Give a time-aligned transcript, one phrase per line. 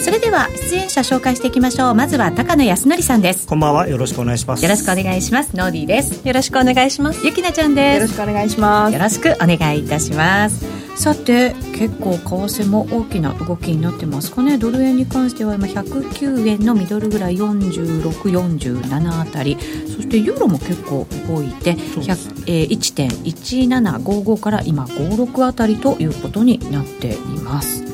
[0.00, 1.94] それでは出演者紹介していきましょう。
[1.94, 3.46] まずは高野康則さんです。
[3.46, 3.88] こんばんは。
[3.88, 4.62] よろしくお願いします。
[4.62, 5.56] よろしくお願いします。
[5.56, 6.26] ノーディーです。
[6.26, 7.26] よろしくお願いします。
[7.26, 7.94] ゆきなちゃんです。
[7.96, 8.94] よろしくお願いします。
[8.94, 10.64] よろしくお願いいたします。
[10.96, 14.58] さて結構為替も大きな動きになってますかね。
[14.58, 19.56] ドル円に関しては今109円のミドルぐらい4647あたり。
[19.98, 27.87] そしてユーロも結構動いて、えー、1.1755から今56あたりということになっています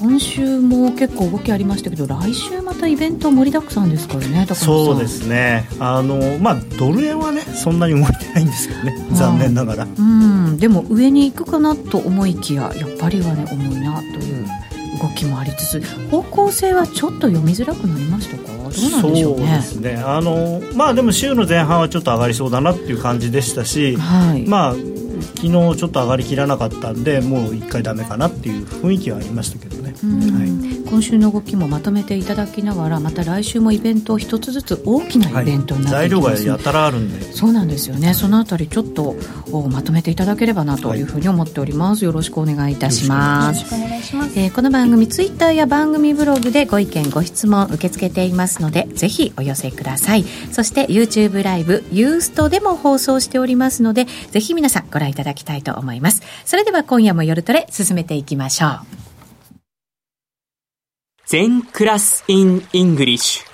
[0.00, 5.68] 今週も結構動きありましたけど来週またイベント盛りだくさんですからねそうですね。
[5.80, 10.56] あの、まあ、ドル円はねそんなに動いてないんですけどね残念ながら、うん。
[10.58, 14.46] でも上に行くかなと思いきややっぱりはね重いなという
[15.02, 18.48] 動きもありつつ方向性はちょっと読みづらくなりましたか？
[18.48, 19.40] どうなんでしょうね。
[19.40, 19.96] そうですね。
[20.04, 24.74] あのまあでも週の前半はちょっと上がりそうだなっていう感じでしたし、はい、まあ
[25.36, 37.32] 昨日ちょっと上がりきらなかったんでもう1回だめかなっていう雰囲気はありましたけどね、はい、今週の動きもまとめていただきながらまた来週もイベント一つずつ大きなイベントになっていきます、はい、材料がやたらあるんで。
[37.32, 39.16] そうなんですよねそのあたりちょっと
[39.70, 43.62] まとめていただければなというふうに思っております、よろしくお願いいたします。
[43.62, 50.24] よろしくお願いします、えー、この番組ツイッターや番組ブログでご意見ご質問受け付けていますのでぜひお寄せください。
[50.52, 56.22] そして YouTube ライブユーストでも放送しておりますのでぜひ皆さんご覧いただきたいと思います。
[56.44, 58.97] それでは今夜も夜トレ進めていきましょう。
[61.30, 63.46] 禅 class in English。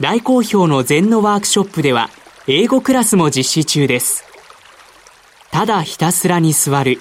[0.00, 2.08] 大好評の禅のワークショップでは
[2.46, 4.24] 英語クラスも実施中です。
[5.50, 6.98] ただひたすらに座る。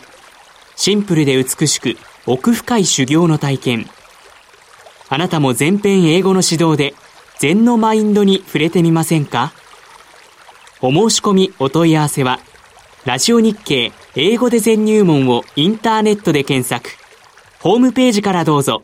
[0.76, 3.90] シンプルで美しく奥深い修行の体験。
[5.08, 6.94] あなたも全編英語の指導で
[7.40, 9.54] 禅のマインドに触れてみませんか？
[10.82, 12.42] お申し込みお問い合わせは
[13.06, 16.90] ラジオ日経英語で全入門をインターネットで検索。
[17.62, 18.84] ホームページからどうぞ。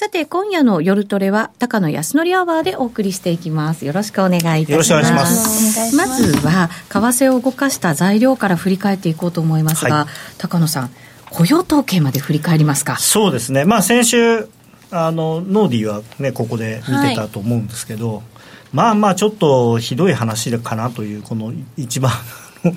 [0.00, 3.84] さて、今夜の夜トレは、高野康則アワーでお送りしていきます。
[3.84, 4.70] よろしくお願いいたします。
[4.72, 5.94] よろしくお願いします。
[5.94, 10.06] まずは、為替を動かした材料から振り返っていこうと思いますが、はい、
[10.38, 10.90] 高野さん、
[11.28, 12.96] 雇用統計まで振り返りますか？
[12.96, 13.66] そうですね。
[13.66, 14.48] まあ、先週、
[14.90, 18.22] あのノーディーはねここで見てたと思うんですけど、はい、
[18.72, 22.10] まあまあちょっとひどい話かなというこの一番
[22.62, 22.72] こ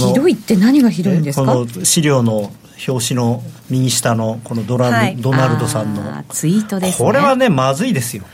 [0.00, 1.46] のひどいって何がひどいんですか？
[1.46, 2.50] この資料の
[2.86, 6.24] 表紙の右下のこのドラ、はい、ドナルドさんの。
[6.28, 8.24] ツイートです、ね、これはねまずいですよ。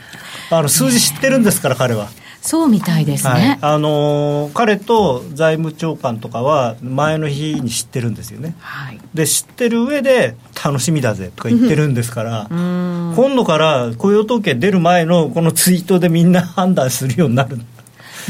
[0.50, 2.08] あの数字知ってるんですから、彼は。
[2.44, 17.56] そうみたいですね、はい、あのー、彼と財務長官とかは前の日に知ってるんですよね、はい、で知ってる上で楽しみだぜとか言ってるんですから今度から雇用統計出る前のこのツイートでみんな判断するようになる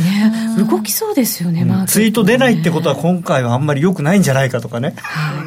[0.03, 4.95] ね、動きそうですよね、うん、ツイート出ないってことは今回はあんまりよくないんじゃないかとかね、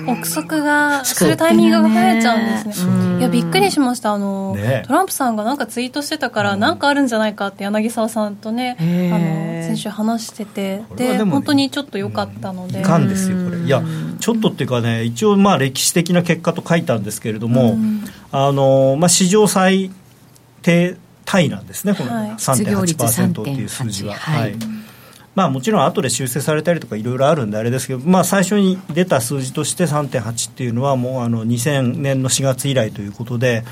[0.08, 3.20] 憶測がするタイミングが増えちゃうんですね。
[3.20, 4.14] いやびっくりしました。
[4.14, 10.84] あの、ね、トランプさんがなんかツイートしてたからなんかあるんじゃないかって柳沢さんとね、あの先週話してて。
[10.96, 13.58] で、ね、本当にちょっと良かったので、いかんですよこれ。
[13.60, 13.84] いや
[14.20, 17.76] ちょっとっていうかね一応まあ歴史的な結果と書いたんですけれども、
[18.32, 19.92] あのまあ史上最
[20.62, 20.98] 低
[21.28, 24.16] タイなんですね、この3.8%っていう数字は。
[24.16, 24.56] はい。
[25.36, 33.64] まあ、もちろん後で修正されたりとかいろいろあるんであれですけど、まあ、最初に出た数字として3.8っていうのはもうあの2000年の4月以来ということで、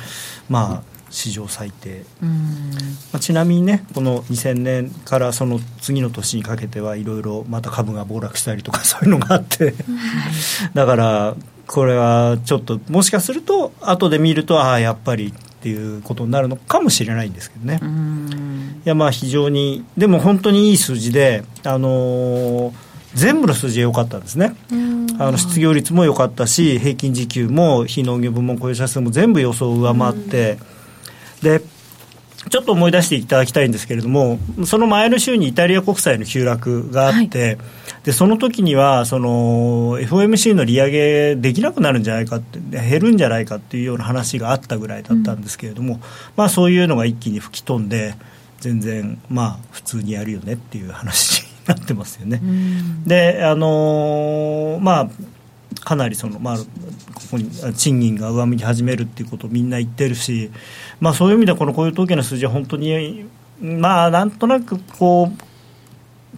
[0.47, 9.73] まあ、史上最低、まあ、ちなみにねこの2000年からその次の年にかけてはいろいろまた株が暴落したりとか そういうのがあって。
[10.75, 11.35] だから
[11.65, 15.33] これはちょっともしかすると後で見るとああやっぱり
[15.65, 17.79] っていうことになるのかもしれないんですけどね。
[18.85, 22.73] いやまあ非常にでも本当にいい数字で、あのー、
[23.15, 24.55] 全部の数字が良かったんですね。
[25.17, 30.59] あの失業率も良かったし平均時給も非農業部門雇用者数も全部予想を上回って、
[31.41, 31.63] で
[32.49, 37.57] ちょっと思い出していただきたいんですけれども、その前の週にイタリア国債の急落があって、はい、
[38.03, 46.01] でその時にはその FOMC の利上げできなくなるんじゃないかって、減るんじゃないかっていうような話があったぐらいだったんですけれども、うん、
[46.35, 48.15] まあ、そういうのが一気に吹き飛んで、
[48.59, 52.41] 全然まあ普通にやるよねっていう話になってますよね。
[53.05, 55.09] であのー、まあ
[55.83, 56.63] かなりその、まあ、こ
[57.31, 60.51] こに賃金が上向き始めるっていうことをみんな言ってるし、
[60.99, 63.25] まあ、そういう意味でこの雇用統計の数字は本当に、
[63.61, 65.55] まあ、なんとなくこう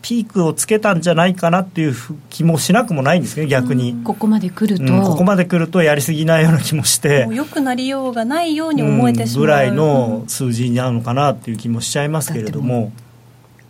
[0.01, 1.95] ピークをつけたんじゃないかなっていう
[2.29, 7.27] 気もしなくもないんですけど逆に、ここまで来ると、うん、ここまで来るとやりすぎないような気もして。
[7.31, 12.91] よくなりようがないように思えてしまう、ぐらいの数字になるのかなっていう気もしちゃいますけれども。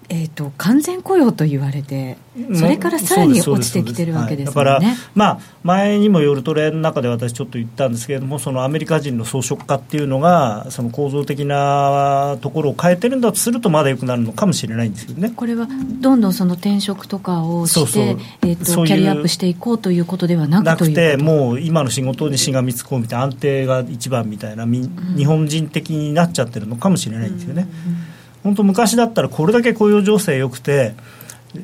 [0.09, 2.17] えーと、完全雇用と言われて、
[2.55, 4.63] それからさらに落ちてきてるわけです、ね。
[4.63, 15.33] はい、だから、まあ、前にも夜トレの中で私、ちょっと言ったんですけれども、そのアメリカ人の装飾家っていうのが、その構造的なところを変えてるんだとすると、まだよくなるのかもしれないんですけどね。
[15.35, 15.67] これは
[15.99, 27.67] どんどんその転職とかをして、えーと、キャリアアップしていこうということではなくなくて、もう今の仕事にしがみつこうみたいな、安定が一番みたいな、日本人的になっちゃってるのかもしれないんですよね。
[27.87, 28.16] うんうん
[28.47, 30.95] 本当昔だったらこれだけ雇用情勢良くて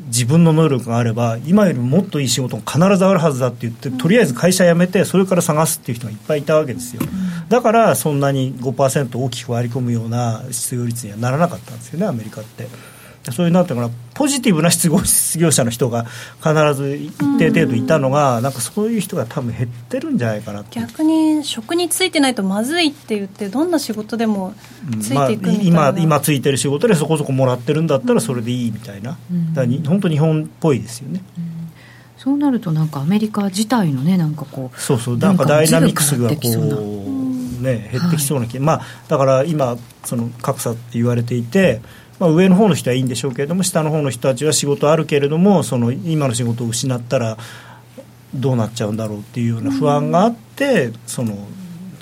[0.07, 7.01] 自分の能力があれば今よりもっといい仕事が必ずあるはずだって言ってとりあえず会社辞めてそれから探すっていう人がいっぱいいたわけですよ。
[7.47, 12.67] だからそんなに5%大きく割り込むような失業率にはならなかったんですよねアメリカって。
[13.31, 14.89] そういうなんていうかなポジティブな失
[15.39, 16.05] 業者の人が
[16.43, 24.53] 必ず一定程度いたのが、なんかそういう人が多分減ってるんじゃないかな逆に職についてないとまずいって言ってどんな仕事でも
[25.01, 31.23] ついていくみたいな、まあ、今今ついてる仕事でそこそこもらってるんだったらそれでいいみたいな、うん、だから本当日本っぽいですよね。
[31.37, 31.53] うん。
[32.17, 35.17] そうなるとなんかアメリカ自体のねなんかこうそうそう。
[35.17, 41.81] なんかダイナミクスがこうね減ってきそうな気、はい、まあだから今その格差って言われていて
[42.23, 47.37] まあ、上の方の人はいいんでしょうけれども下の方の人たちは仕事あるけれどもその今の仕事を失ったら
[48.33, 51.37] どうなっちゃうんだろうっていうような不安があって、その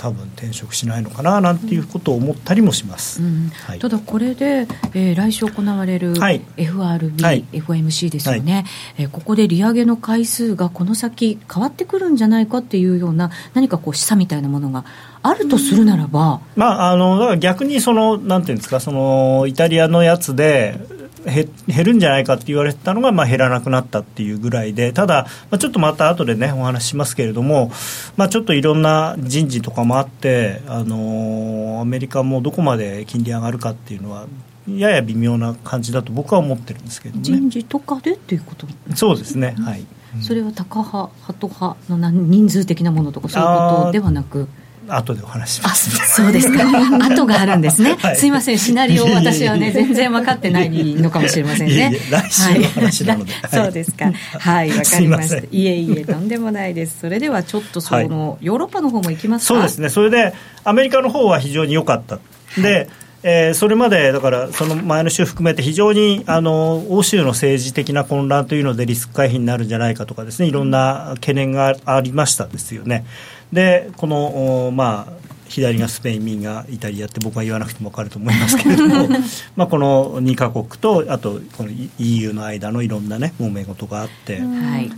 [0.01, 3.49] 多分転職しないのかななんていうことを思ったりもします、うん。
[3.67, 6.13] はい、ただこれで、えー、来週行われる
[6.57, 8.63] FRB、はい、FOMC ですよね、はい、
[9.03, 14.85] えー、ここで利上げの回数がこの先変わってくるんじゃないかっていうような何かこう示唆みたいなものが
[15.21, 20.79] あるとするならば、まあ、あの逆にそのなんていうんですかそのイタリアのやつで
[21.25, 21.49] 減
[21.83, 27.71] るんじゃないかって言われてたのが、まあ、減らなくなったっていうぐらいでただ、まあ、ちょっとまた後でねお話ししますけれども、
[28.17, 34.27] まあ、ちょっといろんな人事とかもあって、あのー、アメリカもどこまで金利上がるかっていうのは
[34.67, 38.67] やや微妙な感じだと僕は思ってるんですけど、ね、人事とかでっていうこと？
[38.95, 39.85] そうですね、はい、
[40.21, 44.47] それはタカ派ハト派の人数的なものとかそういうことではなく？
[44.87, 46.63] 後でお話します、そうですか。
[47.05, 48.57] 後があるんですね、はい、すいません。
[48.57, 51.97] シナリオ 私はね全然分かってないのかもしれませんね。
[52.09, 54.11] 来週の話なので、 はい、そうですか。
[54.39, 54.69] はい。
[54.69, 55.37] わかりました。
[55.37, 56.99] いえいえとんでもないです。
[57.01, 59.53] それではちょっとその、ヨーロッパの方も行きますか？
[59.53, 59.89] そうですね。
[59.89, 60.33] それで
[60.63, 62.19] アメリカの方は非常に良かった。
[62.61, 62.89] で、
[63.23, 70.47] えー、それまでだからその前の週含めて非常にあの欧州の政治的な混乱というのでリスク回避になるんじゃないかとかですね。
[70.47, 73.05] いろんな懸念がありましたですよね。
[73.51, 75.21] でこのまあ
[75.51, 79.09] 左がスペイン右がイタリアって僕は言わなくても分かると思いますけれども
[79.57, 81.69] まあこの2か国とあとこの
[81.99, 84.41] EU の間のいろんなね揉め事があって、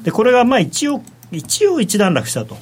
[0.04, 1.02] でこれがまあ一応
[1.32, 2.58] 一応一段落したと。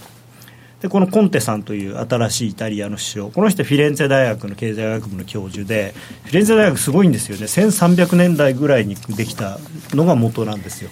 [0.82, 5.94] でこのコンテさんという新しいイタリアの首相この人フィレンツェ大学の経済学部の教授で
[6.24, 7.44] フィレンツェ大学すごいんですよね。
[7.44, 9.60] 1300年代ぐらいにできた
[9.94, 10.90] のが元なんですよ。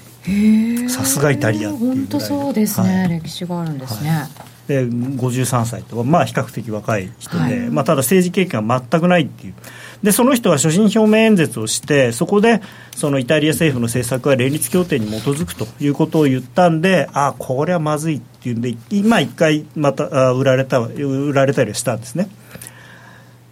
[0.90, 9.56] さすがイタリアっていう本当そうですね、はい、歴史があるんですね、はいで53歳とまあ比較的若い人で、はい、まあ、ただ政治経験は全くないっていう
[10.04, 12.62] でその人は所信表明演説をしてそこで
[12.96, 22.30] そのイタリア政府の政策は連立協定に基づくということを言ったんであこれはまずいっていうんで今一回また売られた売られたりしたんですね。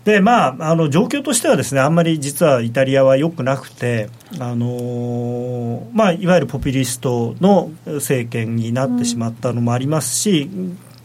[0.06, 4.10] でまあ、あの状況としてはですねあんまり実はイタリアは良くなくて、
[4.40, 10.50] あのまあ、いわゆるポピュリストの政権になってしまったのもありますし、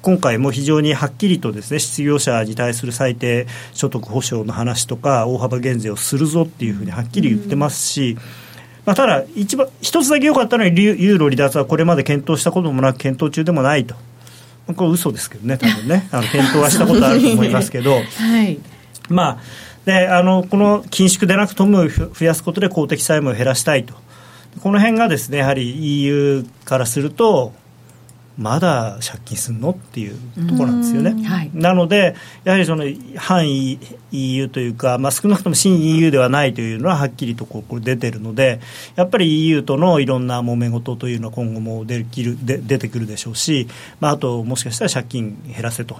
[0.02, 8.18] 今回も非常にはっきりとですね失業者に対する最低所得保障の話とか大幅減税をするぞっていうふうにはっきり言ってますし、
[8.84, 13.94] まあ、ただ一番一つだけ良かったのはユーロ離脱はこれまで検討したこともなく検討中でもないと。
[14.76, 16.08] これ嘘ですけどね多分ね。
[16.10, 18.00] あの検討はしたことあると思いますけど、は
[18.44, 18.58] い、
[19.08, 19.38] まあ
[19.84, 23.94] であのこの緊縮でなくとも増やすことで公的債務を減らしたいと。
[24.60, 27.54] この辺がですねやはり EU からすると
[28.38, 29.70] まだ借金すんの？
[29.70, 31.22] っていうところなんですよね。
[31.24, 32.84] はい、なので、やはりその
[33.16, 33.46] 反
[34.10, 38.60] EU というか、まあ、少なくとも新 EU ではないというのははっきりとこう出てるので、
[38.96, 43.68] やっぱり EU とのいろんな揉め事というのは今後もできるで出てくるでしょうし、
[44.00, 45.96] まあ、あともしかしたら借金減らせと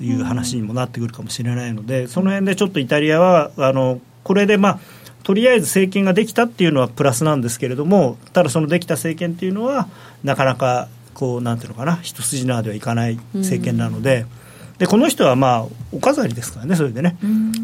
[0.00, 4.80] いう話にもなってくるかもしれないので、その辺でちょっとイタリアは、あのこれでまあ
[5.22, 9.88] とりあえず政権ができたっていうのはプラスなんですけれどもただそのできた政権っていうのは
[10.24, 14.26] なかなかこうなんていうのかな一筋縄ではいかない政権なので。
[14.80, 17.18] でこの人はまあお飾りですからね、それでね、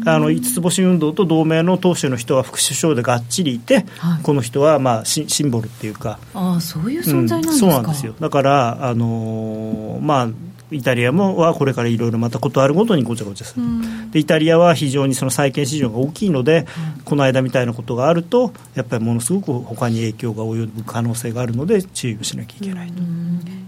[0.05, 8.13] あの五つ星運動と同盟の党首の人は副首相でがっちりいて、はい、この人はまあシシンボルっていうか、あそういう存在なんですか、うん、そうなんですよ。
[8.19, 10.27] だから、あのー、まあ、
[10.71, 13.65] イタリアもはこれからいろいろまたことあるごとにごちゃごちゃする、
[14.11, 23.01] でイタリアは非常にその債券市場が大きいので、うん、この間みたいなことがあるとやっぱりものすごく他に影響が及ぶ可能性があるので注意をしなきゃいけないと。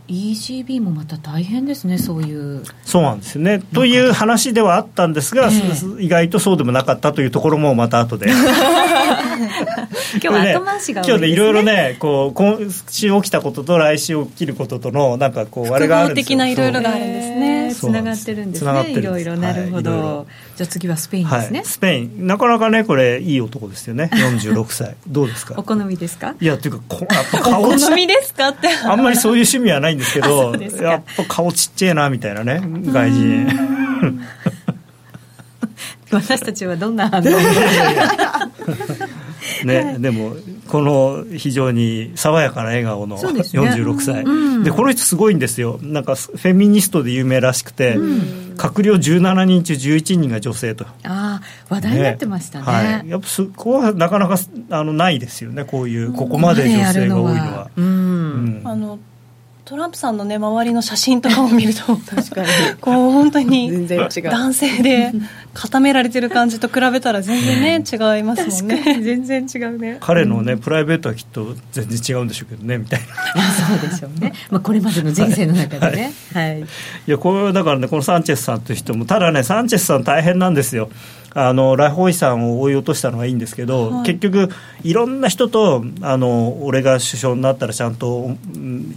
[0.09, 2.63] ECB もまた大変ですね、そういう。
[2.83, 3.59] そうなんですよね。
[3.59, 8.27] という話ではあったんですが、えー、意外とそうでもなかったというところもまた後で
[10.21, 12.57] 今日は後回しが、ね、今日ねいろいろねこう今
[12.89, 16.27] 週起きたことと来週起きることとのなんかこうあれがあるんですよ。
[16.29, 17.75] 的ないろいろがあるんですね。
[17.75, 18.91] つながってるんですね。
[18.91, 19.91] いろいろなるほど。
[19.91, 20.25] はい、
[20.57, 24.09] じゃあ次はスペインですね、はい、スペインなかなかねこれいい男ですよね。
[24.13, 25.53] 46歳 どうですか？
[25.57, 26.33] お好みですか？
[26.41, 28.49] いやっていうかこやっぱ顔お好みですか？
[28.49, 32.61] ってあんまりそういう趣味はないんですけど やっぱ顔ちっちゃいなみたいなね
[32.91, 33.47] 外人。
[36.11, 37.25] 私たちはどんな反応
[39.65, 40.35] ね、でも
[40.67, 44.31] この非常に爽やかな笑顔の46歳で、ね。
[44.31, 45.79] うん、でこの人すごいんですよ。
[45.81, 50.85] なんかフェミニストで有名らしくて、うん、閣僚17人中11人が女性と。
[50.85, 54.37] ああ話題になってましたね、ね、はい、やっぱそこはなかなか
[54.69, 55.65] あのないですよね。
[55.65, 57.69] こういうここまで女性が多いのは。
[57.75, 58.99] うん、あの
[59.69, 62.47] トランプさんのね周りの写真とかを見ると確かに。
[62.81, 65.11] こう本当に男性で
[65.53, 69.01] 固められてる感じと比べたら全然ね違いますもんね。
[69.01, 69.97] 全然違うね。
[69.99, 73.01] 彼のね、プライベートはきっと全然違うんでしょうけどねみたい
[73.35, 73.43] な。
[73.51, 76.13] そうでしょうね、 まあ、これまでの人生の中でね。
[76.33, 76.65] はい、はい、い。
[77.07, 80.89] やこれだからねこのサンチェスさんという人もただねサンチェスさん大変なんですよ。
[81.33, 84.49] あのラホイさんを追い落としたのはいいんですけど、はい、結局、
[84.83, 88.31] いろんな人とあの俺が首相になったらちゃんと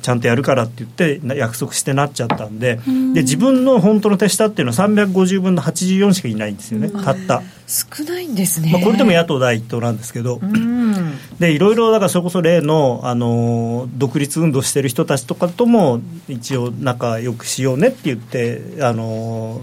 [0.00, 2.76] ちゃんとやるからって言って約束してなっちゃったんで
[3.14, 7.42] で自分の本当の手下っていうのは350分の84しかいないんですよね、たった。
[7.66, 10.40] 少ないんですね、まあ、これでも野党第一党なんですけど、
[11.40, 19.62] でいろいろだからそれこそ例のあの独立運動してる人たちとかとも一応仲良くしようねって言ってあの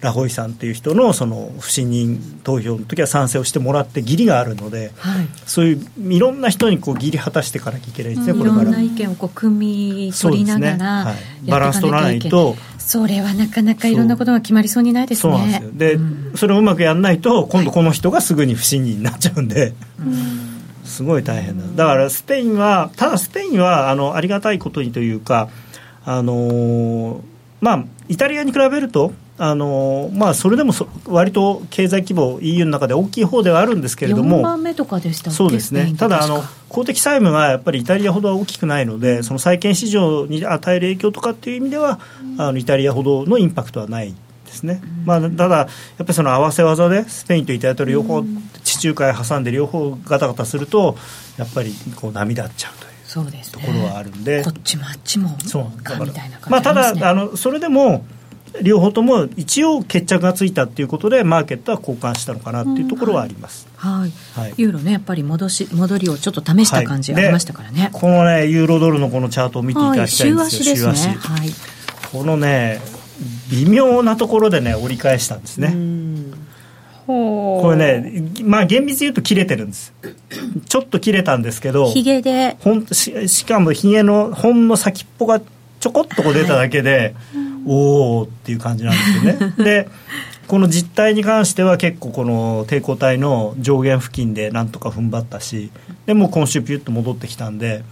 [0.00, 10.84] ラホイさんっていう人のその不信任投票の時は賛成をしてもらって義理があるので、はい、そういういろんな人にこう義理果たしていかなきゃいけないですね、うん、これからいろんな意見をこう組み取りながら、ね。
[10.84, 11.14] は
[11.46, 12.56] い、バランス取らないと。
[12.78, 15.60] それはなかなかいろんなことが決まりそうにないですね。
[15.60, 15.98] そで
[16.36, 19.74] それをうまくやらないと今度この人がすぐに不信任になっちゃうんで、
[20.84, 25.48] すごい大変だだからスペインはただスペインはあのありがたいことにというか
[26.04, 27.20] あのー、
[27.60, 30.72] まあイタリアに比べるとあのまあ、それでも
[31.06, 35.94] 割と経済規模 EU の中で大きい方ではあるんですけれども4番目とかでしたそうですね。
[35.98, 44.14] ただあの公的債務がやっぱりイタリアほどは大きくないのでその債券市場に与える影響とかっていう意味では、うん、あのイタリアほどのインパクトはない
[44.46, 48.24] ですね、うん、まあ、ただやっぱりその合わせ技でスペインとイタリアと両方、
[48.64, 50.96] 地中海挟んで両方ガタガタすると
[51.36, 52.92] やっぱりこう波立っちゃうという。
[53.04, 54.42] そうです、ね、ところはあるんで。
[54.42, 55.82] こっちもあっちもそう。
[55.82, 58.04] かみたいな感じ、ね、まあ、ただあのそれでも
[58.62, 71.48] 両方とも一応決着がついたということでマーケットは交換したのかなというところはあります、うん、はい、はい、ユーロねやっぱり戻し戻りをちょっと試した感じありましたからね、はい、このねユーロドルのこのチャートを見ていただきたいんですよ、はい、週足ですね、はい、
[72.12, 72.80] このね
[73.50, 75.74] 微妙なところでね折り返したんですね。
[77.06, 79.94] これねまあ厳密に言うと切れてるんです。
[80.68, 82.56] ちょっと切れたんですけどひげで。
[82.60, 85.40] ほんししかもひげのほんの先っぽが
[85.80, 89.54] ちょこっとこう出ただけで、はいおおっていう感じなんですよね。
[89.62, 89.88] で
[90.46, 95.72] この実態に関しては結構この抵抗体の上限付近でなんとか踏ん張ったし
[96.06, 97.82] でも今週ピュッと戻ってきたんで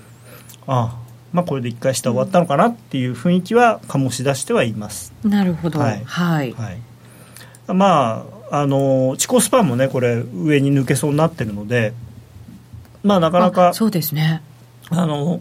[0.69, 5.13] ああまあこれで一回下終わったのかなっていう雰囲気は醸し出してはいます。
[5.25, 5.81] なるほど。
[5.81, 6.79] はい、はい、はい、
[7.75, 11.93] まああのチコスパンもねこれ上に抜けそうになってるので
[13.03, 14.43] まあなかなかそうですね。
[14.91, 15.41] あの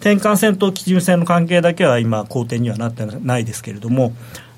[0.00, 4.12] 転換線と基準線の関係だけは今好転にはなってないですけれども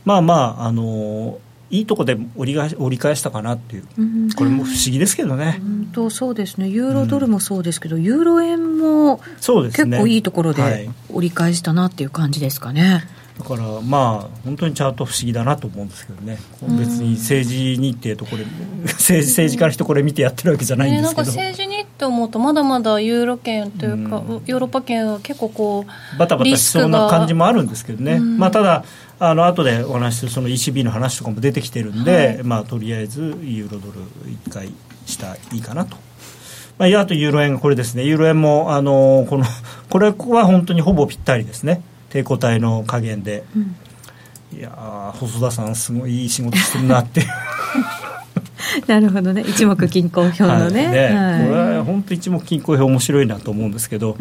[0.04, 1.38] まあまああの
[1.70, 5.60] いいとこで折り折り返したかなっていう、うん、これも不思議ですけどね。
[5.92, 6.68] とそうですね。
[6.68, 13.04] ユーロドルもそうですけど、うん、ユーロ円も結構いいところで折り返したなっていう感じですかね。
[13.38, 16.38] だからまあ本当にチャート不思議だなと思うんですけどね。
[16.78, 18.44] 別に政治日程とこれ
[18.82, 21.34] 政治政治家の人これ見てやってるわけじゃないんですけど、ね、なん。
[21.36, 28.84] か政治日程思うとまだまだユーロ圏というか、うん、ヨーロッパ圏は結構こうバタバタしそうな感じもあるんですけどね、うん、まあただ
[29.20, 34.00] あの後でお話しするその ECB の話とかも出てきてるんで、はい、まあとりあえずユーロドル
[34.46, 34.72] 1回
[35.06, 35.96] したらいいかなと。
[36.78, 39.44] まあ、あとユーロ円これですね、ユーロ円も、あのこの
[39.90, 43.58] これは本当にほぼぴったりですね、抵抗体の加減で、う
[44.54, 47.26] ん、いや細田さん、すごいいい仕事してるなって。
[48.86, 54.16] なるほどね、一目均衡表のね、はい、これは本当、一目均衡表、面白いなと思うんですけど、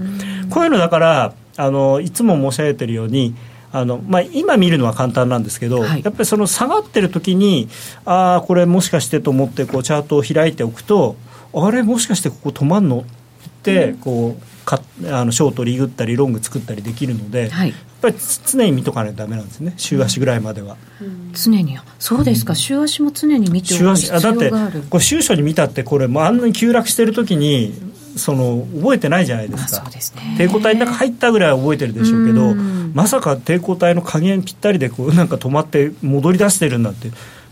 [0.50, 3.36] こういうのだからあの、いつも申し上げてるように、
[3.72, 7.68] あのまあ、今見るのは簡単なんですけど、はい、やっぱりその下がってる時に
[8.06, 11.16] ああこれもしかしてと思ってこうチャートを開いておくと
[11.54, 19.74] あれもしかしてここ止まんのってこうかあのショートリグったりロング作ったりできるので、はい、やっぱり常に見とかないとダメなんですね。
[19.78, 24.52] 週足ぐらいまでは、うん、常にそうですか、うん、週足も常に見ておく必要がある。
[24.52, 27.74] だってこれ週初に見たってこれもうあんなに急落してる時に
[28.18, 32.56] その覚えてないじゃないですか、まあすね、抵抗体の中入ったぐらいは覚えてるでしょうけど
[32.94, 37.10] まさか抵抗体の加減ぴったりでこうなんか止まって戻り出してるんだって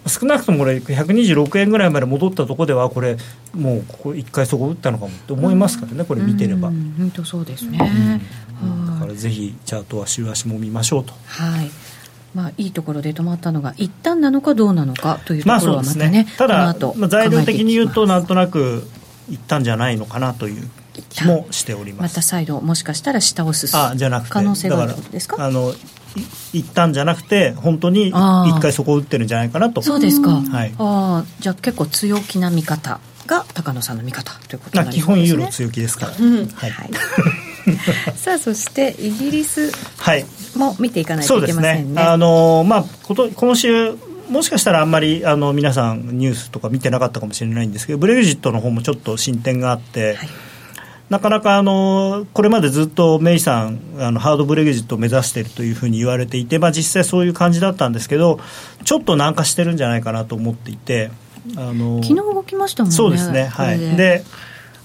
[0.07, 3.17] 少なくともこれ126円ぐらいまで戻ったところではこれ
[3.53, 6.69] もうここ1回そこ打ったのかもって思いますからねこれ見てれば。
[6.69, 8.21] 本当そうですね、
[8.61, 11.13] うん、だからぜひチャートは週足も見ましょうと。
[11.25, 11.71] はい。
[12.35, 16.27] まあ、いいところで止まったのが一旦なのかどうなのかというところはまたね,、ね。
[16.37, 18.85] ただ、まあ、材料的に言うとなんとなく
[19.29, 20.69] 一旦じゃないのかなという
[21.09, 22.11] 気もしております。
[22.11, 25.43] また再度もしかしたら下を進む可能性があるですか？
[25.43, 25.73] あの
[26.53, 29.81] いったんじゃなくて本当に一回そこを打ってるんじゃないかなと。
[29.81, 35.03] そうですか、はい、あじゃあ結構強気な見方が高野さんの見方ということになりね。
[35.03, 36.89] 基本ユーロ強気ですから、うん、はい、はい。
[38.15, 39.71] さあそしてイギリス
[40.55, 41.93] も見ていかないといけませんね。
[41.95, 43.95] ねあのまあこと今週
[44.29, 50.29] もしかしたらあんまりあの皆さんニュースとか見てなかったかもしれないんですけどブレグジットの方もちょっと進展があって、はい
[51.09, 58.39] なかなかあのこれまでずっとメイさんあのハードブレグジットを目指しているというふうに言われていて、まあ、実際そういう感じだったんですけど
[58.83, 61.11] ちょっと軟化してるんじゃないかなと思っていて
[61.57, 63.79] あの昨日動きましたもんねそうですねはい。
[63.95, 64.23] で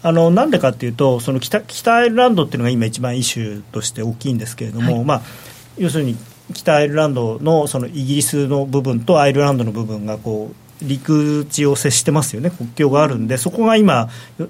[0.02, 5.22] あのなんでかっていうとその北北アイルランドっていうのが今一番イシューとして大きいんですけれども、はい、まあ、
[5.76, 6.16] 要するに
[6.54, 14.08] 北アイルランドのそのイギリスの部分とアイルランドの部分がこう陸地を接してますよね、国境があるんで、そこが今、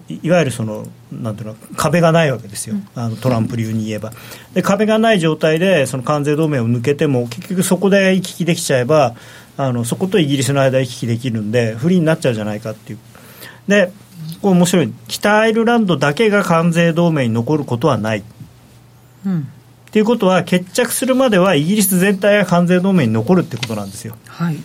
[0.09, 4.13] いわゆるそのなんていうの壁がないわけですよ、あのトランプ流に言えば。
[4.55, 9.15] で壁がない状態で、その関税同盟を抜けても、結局そこで行き来できちゃえば、
[9.57, 12.99] あのそことイギリスの間行き来できるんで、不利になっちゃうじゃないかっていう。
[13.69, 13.93] で
[14.43, 18.25] これ面白い北アイルランドだけが関税同盟に残ることはない。
[19.27, 19.49] うん
[19.91, 24.17] っていうことは決着するまではイギリス全体が関税同盟に残るってことなんですよ。
[24.29, 24.57] はい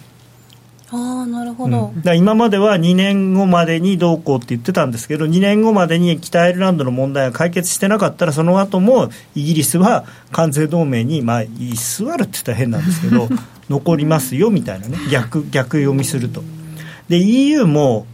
[0.95, 13.27] あなるほど、うん、今までは2年後までにどうこうって言ってたんですけど2年後までに北アイルランドの問題が解決してなかったらその後もイギリスは関税同盟に、まあ、居座るって言ったら変なんですけど
[13.69, 14.97] 残りますよみたいなね。
[15.11, 16.43] 逆逆読みすると。
[17.09, 18.05] で EU も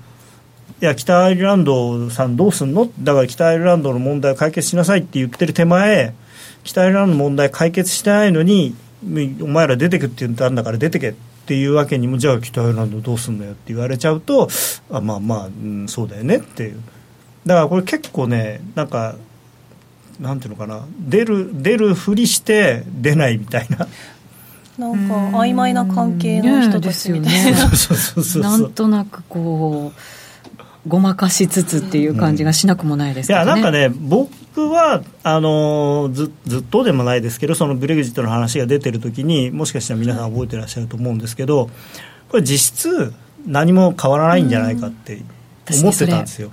[0.82, 2.90] いや北アイルランドさんどうすんの？
[3.02, 6.14] だから北アイルランドの問題を解決しなさいって言ってる手前
[6.64, 8.76] 北アイルランドの問題解決してないのに
[9.42, 11.10] お前ら出てくって言ったんだから出てけ。
[11.10, 14.48] ってっていうわけにもじゃあ北アイルランドどうすんのよって言われちゃうと
[14.92, 16.82] あまあまあ、うん、そうだよねっていう。
[17.46, 19.16] だからこれ結構ねなんか
[20.20, 20.86] なんていうのかな。
[21.00, 23.88] 出る出るふりして出ないみたいな。
[24.78, 27.70] なんか曖昧な関係の人たちみたいな、
[28.42, 41.70] なんとなくこうごまかしつつっていう感じがしなくもないです、ねうん、いやなんかね僕僕はあのずずっとでもないですけどそのブレグジットの話が出てる時にもしかしたら皆さん覚えてらっしゃると思うんですけど
[42.30, 43.14] これ実質
[43.46, 45.22] 何も変わらないんじゃないかって
[45.82, 46.52] 思ってたんですよ。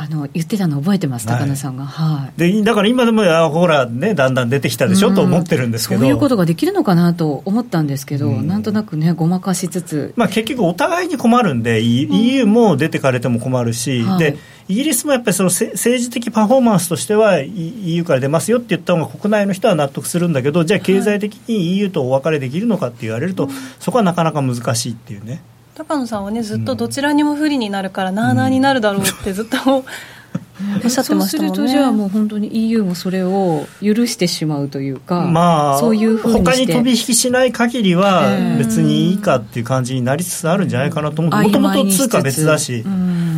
[0.00, 6.00] あの言ってたの覚えてます、高野さんが、はい、でだから今でもあほらねだんだん出てきたでしょ、うん、と思ってるんですけど。
[6.02, 14.36] そういうことができるのかなと思ったんですけど、うん、なんとなくねごまかしつつ、まあ、結局お互いに困るんで、うん、EU も出てかれても困るし、で
[14.68, 23.48] イギリスもやっぱりその政治的パフォーマンスとしては EU から出ますよって言った方が国内の人は納得するんだけどじゃあ経済的に EU とお別れできるのかって言われると、
[23.80, 25.42] そこはなかなか難しいっていうね。
[25.78, 29.84] 高野さんはねずっとどちらにも不利になるから、なあなあになるだろうってずっと
[30.84, 31.54] おっしゃってましたもんね。
[31.54, 38.24] そうするとじゃあもう本当に EU もそれを許してしまうというか、まあ、そういうふうに他に飛び引きしない限りは
[38.58, 42.84] 別にいいかっていう感じになりつつあるんじゃないかなと思ってもともと通貨別だし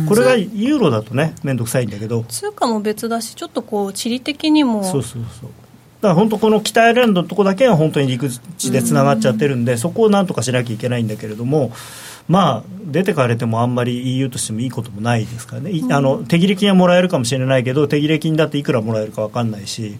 [0.09, 2.25] これがユーロだとね面倒くさいんだけど。
[2.27, 4.83] 通貨も別だしちょっとこう地理的にも。
[4.83, 5.49] そうそうそう。
[6.01, 8.27] だから本当この北アイルランドのとこだけは本当に陸
[8.57, 11.71] 地でつながっちゃってるんでそこをなんとかしなきゃいけないんだけれども
[12.27, 19.97] まあ、出てかれてもあんまり EU としてもいいこともないですからね、うん、あの手切れ金はもらえるかもしれないけど手切れ金だっていくらもらえるか分かんないし、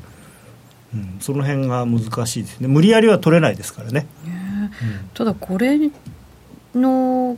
[0.94, 2.68] うん、その辺が難しいですね。
[2.68, 4.08] 無理やりは取れないですからね。
[5.14, 5.78] ただこれ
[6.74, 7.38] の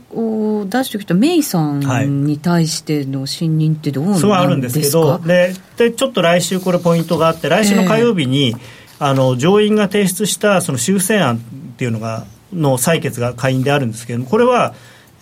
[0.68, 8.58] 出してきたメイさんに対しての信任ってどうなんですか、はい、そうあるんですけどででちょっと来週これポイントがあって来週の火曜日に、えー、
[9.00, 11.40] あの上院が提出したその修正案っ
[11.76, 14.74] ていうのがの採決が下院であるんですけれどもこれは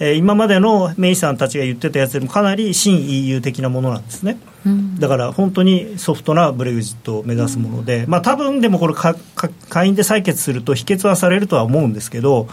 [0.03, 12.49] えー、今までのメイさんたちが言ってたやつよりもかなり新 EU 的なものなんですね、うん、だから本当にソフトなブレグジットを目指すもので、うん、まあ多分でもこれかか、下院で採決すると否決はされるとは思うんですけど、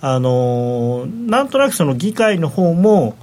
[0.00, 3.16] あのー、なんとなくその議会の方も、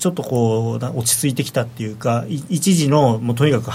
[0.00, 3.70] ちょっとこう落ち着いてきたっていうか、一時のもうとにかく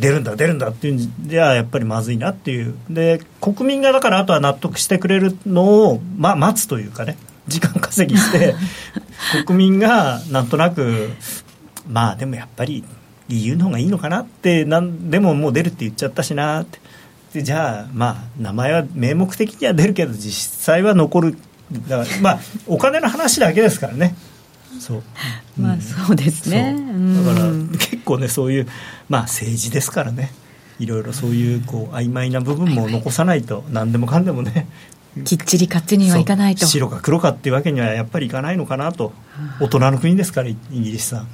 [0.00, 7.16] 出るんだ、出るんだっていうんじゃ、やっぱりまずいなっていう、で国民がだからあとは納得してくれるのを、ま、待つというかね。
[7.48, 8.56] 時間稼ぎして
[9.46, 11.10] 国民がなんとなく
[11.88, 12.82] まあでもやっぱり
[13.28, 16.80] EU の方がいいのかなってなんでももう出るって言っちゃったしなって。
[17.34, 21.38] でじゃあまあ名前は名目的には出るけど実際は残る。
[21.88, 24.14] だからまあお金の話だけですからね
[24.78, 25.02] そう、
[25.60, 26.76] まあそうですね。
[27.24, 28.68] だから結構ねそういう
[29.08, 30.32] まあ政治ですからね。
[30.78, 34.66] いろいろそういうこう曖昧な部分も残さないと何でもかんでもね。
[35.24, 36.66] きっちり勝手にはいかないと。
[36.66, 39.12] 白か黒かっていうわけにはやっぱりいかないのかなと。
[39.60, 41.28] 大人の国ですからイギリスさん。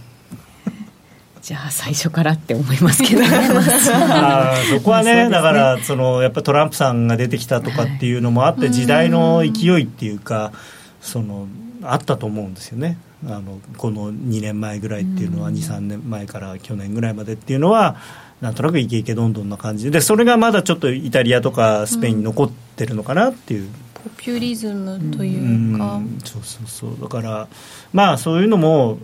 [1.42, 3.28] じゃあ最初からって思いますけどね。
[3.92, 10.52] あそこはね、ね、だからそのやっぱトランプさんが出てきたとかっていうのもあって、時代の勢いっていうか
[11.00, 11.48] その
[11.82, 12.96] あったと思うんですよね
[13.26, 17.96] あのこの2年前ぐらいっていうのは23年前から去年ぐらいまでっていうのは
[18.40, 20.00] なんとなくイケイケどんどんな感じで。
[20.00, 23.62] それがまだちょっとイタリアとかスペインに残ってるのかなっていう。
[23.62, 27.00] うん、ポピュリズムというか、うそうそうそう。
[27.00, 27.48] だから
[27.92, 28.98] まあそういうのも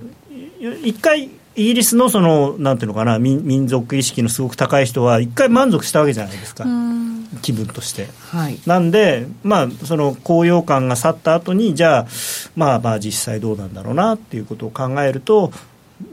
[0.82, 6.64] 一回イギリスのそのなんていうのかな民民族意識のすごく高い人は一回満足したわけじゃないですか、
[7.42, 12.06] 気分として、はい、なんでまあその高揚感が去った後にじゃあ
[12.54, 15.52] まあまあ実際どうなんだろうなっていうことを考えると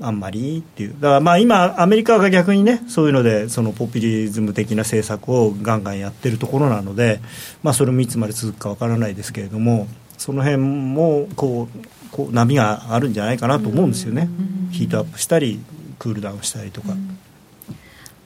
[0.02, 7.20] あんまりっていう、だからまあ今、アメリカが逆にね、そういうので、そのポピュリズム的な政策をガンガンやってるところなので、
[7.62, 14.30] まあ、それもいつまで続くかわからないですけれども、その辺もこうこう波があるんじゃないかなと思うんですよね、
[14.72, 15.60] ヒートアップしたり、
[16.00, 16.96] クールダウンしたりとか。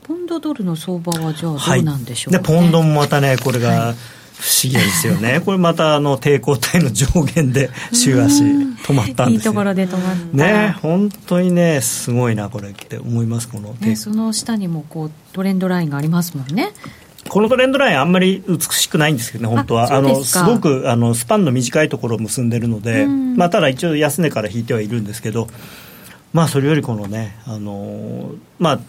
[0.04, 2.38] ポンドドルの相場はじゃあどうなんでしょう、ね。
[2.38, 3.96] はい、でポンドもまたね、これが、はい。
[4.40, 9.52] 不思議ですよね、 これまたあの抵抗体の上限で週足止まったんですよ。
[9.52, 10.38] いいところで止まった。
[10.38, 16.72] ね本当にねすごいなこれって思いますこの、ね、その下にもこうトレンドラインがありますもんね
[17.30, 19.94] このトレンドラインあんまり美しくないんですけどね本当は。
[19.94, 25.48] あのすごくあのスパンの短いところを結んでるので、まあ、ただ一応安値から引いてはいるんですけど
[26.34, 28.80] まあそれよりこのねあのまあ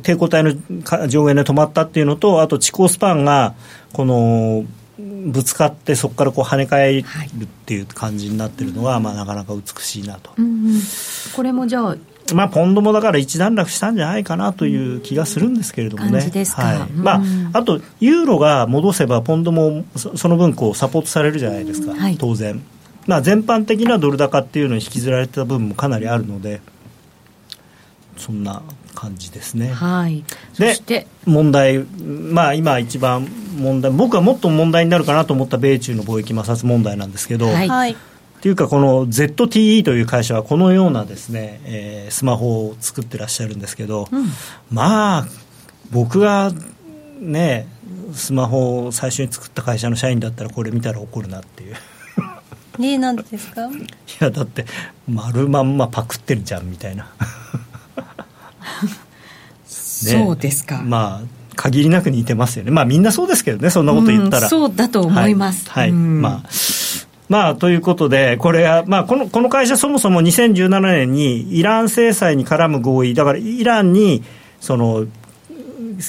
[0.00, 0.52] 抵抗体の
[1.08, 3.54] 上限で止まったっていうのとあと地高スパンが
[3.92, 4.64] この
[4.98, 7.04] ぶつかってそこからこう跳ね返る
[7.44, 10.80] っていう感じになってるのが、はい、まあ、なかなか美しいなと、うんうん、
[11.34, 11.96] これもじゃあ
[12.32, 16.90] まあ、ポンドもだから一段落したんじゃないかなという気がするんですけれどもね、はい。
[16.92, 22.62] まあ、あとユーロが戻せばポンドもその分こうサポートされるじゃないですか、はい、当然、
[23.06, 26.62] まあ、全般的なドル高っていうのに引きずられた部分もかなりあるので
[28.16, 28.62] そんな
[28.94, 29.68] 感じですね。
[29.68, 30.24] はい、
[30.58, 37.96] で問題、まあ、今一番問題僕はもっと問題になるかなと思った米中の貿易摩擦問題なんですけど、はい、
[38.44, 44.26] っていうかこの ZTE という会社はこのようなですね、えー、スマホを作ってらっしゃるんですけど、うん、
[44.70, 45.26] まあ
[45.90, 46.52] 僕が
[47.20, 47.66] ね
[48.12, 51.76] スマホを最初に作った会社の社員だったらこれ見たら怒るなっていう。
[52.82, 53.64] えなんでですか？
[53.64, 53.70] い
[54.20, 54.66] やだって
[55.08, 57.06] 丸まんまパクってるじゃんみたいな。
[59.64, 60.82] そうですか。
[60.84, 62.70] まあ限りなく似てますよね。
[62.70, 66.50] まあみんなそうですけどねそんなこと言ったら、うん、そうだと思います、はい、はい、まあ
[67.28, 74.22] まあ、ということで、これは、まあ、このこの会社、そもそも2017年にイラン制裁に絡む合意、だからイランに
[74.60, 75.06] その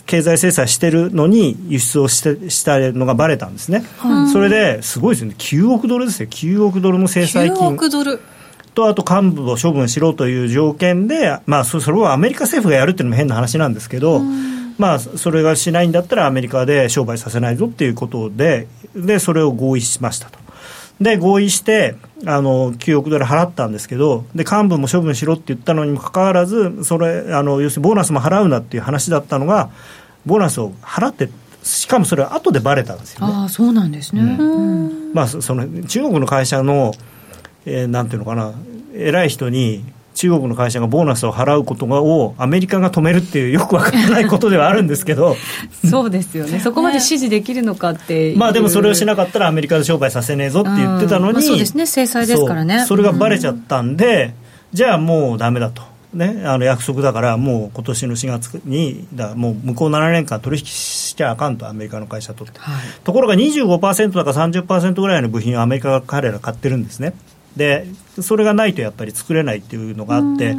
[0.06, 3.84] 経済制裁してるのに輸出をしてしたのがばれたんですね、
[4.32, 7.69] それですごいですよね、9億ドルですよ、9億ドルの制裁金。
[7.69, 8.19] 9億ドル。
[8.73, 14.19] と、あと幹部を処分しろという条件で、まあ、それをアメリカ政府がやるっていうのも変な話なんですけど、
[14.78, 20.44] まあ、それがしないんだったらアメリカで商売させないぞっていうことで、でそれを合意しましたと。
[21.01, 29.69] で合意してあの9億ドル払ったんですけどで幹部も処分しろって言ったのにもかかわらずそれあの要するにボーナスも払うなっていう話だったのが
[30.25, 31.29] ボーナスを払って
[31.63, 33.34] しかもそれは後でばれたんですよね。
[33.34, 36.93] あそうなんですね、うん、まあ、その中国の会社の
[37.65, 38.53] えー、なんていうのかな
[38.93, 39.84] 偉い人に
[40.15, 45.36] 中国の会社がボーナスを払うことをアメリカが止めるっていうよくわからないことではあるんですけど。
[45.89, 46.60] そうですよね。
[46.60, 51.86] そこまで支持できるのかってまあでもそれをしなかったらアメリカで商売させねえぞって言ってたのに、まあ、そうですね。
[51.86, 52.86] 制裁ですからね。
[52.88, 54.34] それがばれちゃったんで、
[54.73, 55.84] じゃあもうだめだと。
[56.13, 67.13] ね、あの約束だからもう今年の4月にだもう向こう7年間取引しちゃあかんとアメリカの会社とって、はい、ところが25%だか30%ぐらいの部品をアメリカが彼ら買ってるんですね。
[67.58, 67.86] で
[68.21, 70.56] それがないとやっぱり作れないっていうのがあって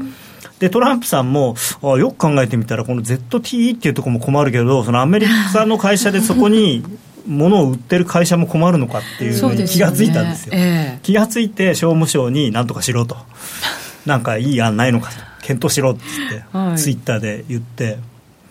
[0.58, 6.84] でトランプさんもあよく考えてみたらこの ZTE っていうところも困るけどそのアメリカの会社でそこに
[7.26, 10.98] 物を売ってる会社も困るのかっていう気がついたんですよ、ねえ。
[11.02, 13.16] ー、気がついて商務省になんとかしろと。
[14.06, 15.16] なんかいい案ないのかと。
[15.42, 16.02] 検討しろっつっ
[16.38, 17.98] て、はい、ツイッターで言って。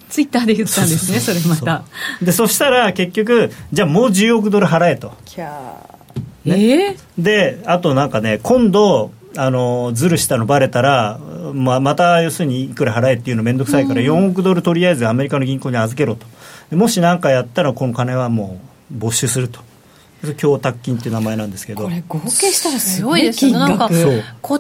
[0.09, 1.83] ツイッターで言ったんですねそれまた。
[2.21, 5.13] でそしたら結局じゃあもう10億ドル払えと。
[5.23, 5.94] キャー
[6.45, 11.19] ね、えー、であとなんかね今度あのずるしたのばれたら、
[11.53, 16.25] まあ、また要するにいくら払えっていうの面倒くさいから4億ドルとりあえずアメリカの銀行に預けろと。
[16.75, 18.59] もし何かやったらこの金はも
[18.91, 19.59] う没収すると。
[20.37, 21.83] 供託金っていう名前なんですけど。
[21.83, 23.59] これ合計したらすごいですよね。
[23.59, 23.89] なんか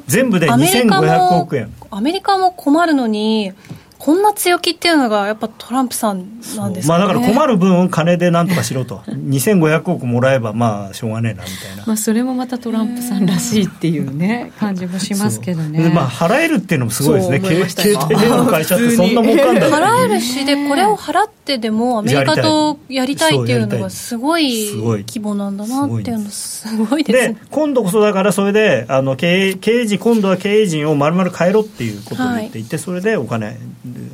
[0.05, 1.73] 全部で2500億円。
[1.89, 3.53] アメリカも困るのに
[3.97, 9.01] こんな強気っていうのがやっぱトランプさんなんですか、ね、まあ、だから困る分金でなんとかしろと。
[9.25, 15.89] 2500億もらえばまあしょうがねえなみたいな、まあ、それもまたトランプさんらしいっていうね感じもしますけどね。
[15.89, 17.39] まあ払えるっていうのもすごいですね。
[17.69, 24.71] 携帯電話の会社ってそんな儲かんだ払えるしでこれを払ってでもアメリカとやりたいっていうのがすごい
[25.07, 27.37] 規模なんだなっていうのすごいですね。
[27.49, 33.57] 今度こそだからそれであの経営経営陣今度は経営陣をまるまる変えろっていうことを言っていて、はい、それでお金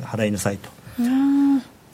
[0.02, 0.70] 払いなさいと。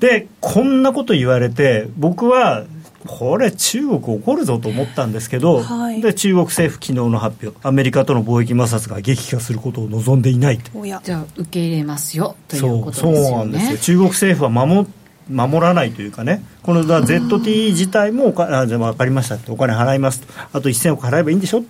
[0.00, 2.64] でこんなこと言われて僕は
[3.06, 10.70] これ中国怒るぞと思ったんですけど、はい、で中国政府昨日の発表アメリカとの貿易摩擦が激化することを望んでいないと。
[10.84, 13.22] じゃあ受け入れますよということですよね。
[13.22, 13.78] そうなんですよ。
[13.78, 14.86] 中国政府は守
[15.28, 20.32] 守らないというかねこの ZTE 自体もお金あじゃ分かりましたってお金払いますと。
[20.52, 21.64] あと1000億払えばいいんでしょ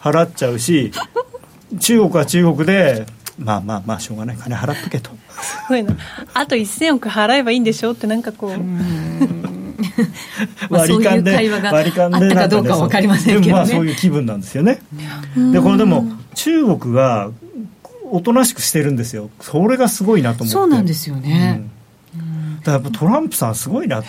[0.00, 0.90] 払っちゃうし
[1.80, 3.06] 中国は中国で
[3.38, 4.36] まあまあまあしょうがない。
[4.36, 5.10] 金払っとけと
[5.42, 5.96] すごいな。
[6.34, 8.52] あと1000億払えばいいんでしょってなんかこう。
[10.70, 11.48] 割り勘で割
[11.84, 14.80] り勘であったかどうか分かりませんけど、ね、まあそういう気分なんですよね。
[15.52, 17.30] でこれでも中国が
[18.10, 19.30] おとなしくしてるんですよ。
[19.40, 20.52] それがすごいなと思って。
[20.52, 21.62] そうなんですよね、
[22.14, 24.08] うん、だからやっぱトランプさんすごいなって。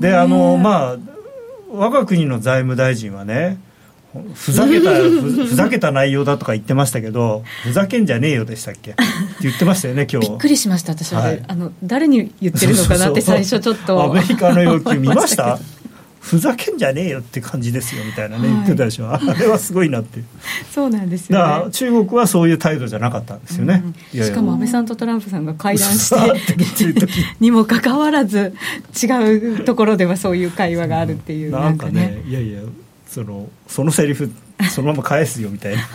[0.00, 0.96] であのまあ
[1.70, 3.58] 我が国の財務大臣はね
[4.34, 8.92] ふざけた ふざけた内容だとか言ってましたけどふざけんじゃねえよでしたっけ？
[8.92, 9.02] って
[9.42, 10.28] 言ってましたよね今日。
[10.28, 14.02] びっくりしました私は、はい、あの誰に言ってるのかなって最初ちょっと。
[14.02, 15.58] アメリカの要求見ました？
[16.24, 19.12] ふざけんじゃねえよって感じですよみたいなね、はい、言ってたでしょ。
[19.12, 20.20] あれはすごいなって
[20.74, 26.96] そうなんですよ、ね、だから中国はそういう態度じゃなかったんですよね、うん、しかも安倍さんとトランプさんが会談して
[27.40, 28.54] にもかかわらず
[29.02, 29.06] 違
[29.58, 32.60] うところではそういう会話があるっていう、うん、なんかねいやいや
[33.14, 34.32] そのそのセリフ
[34.70, 35.82] そのまま返すよみたいな。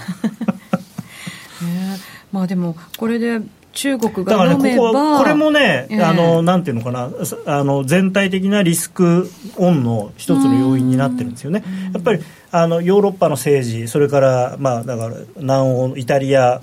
[2.31, 3.41] まあでもこれで
[3.73, 7.09] 中国がだからねこここれもね、えー、あのなんていうのかな
[7.45, 11.63] あの全体的なリスクオンの一つの要因になってるんですよね。
[11.93, 16.61] やっぱりあのヨーロッパの政治それからまあだから南欧イタリア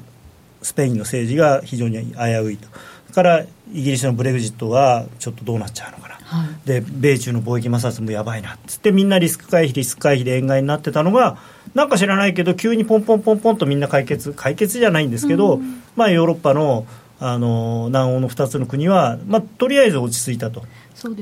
[0.62, 2.68] スペインの政治が非常に危ういと。
[3.16, 3.40] から
[3.72, 11.38] イギリスのブレグジットがちょっとどうなっちゃうのかなはい、で米中の貿易摩擦もやばいなっつってみんなリスク回避リスク回避で円買いになってたのが
[11.74, 16.86] なんか知らないけど急にポンポンポンポンとみんな解決解決じゃないんですけど、うん、まあ、ヨーロッパの
[17.18, 20.64] あの南欧の2つの国は、まあ、とりあえず落ち着いたと。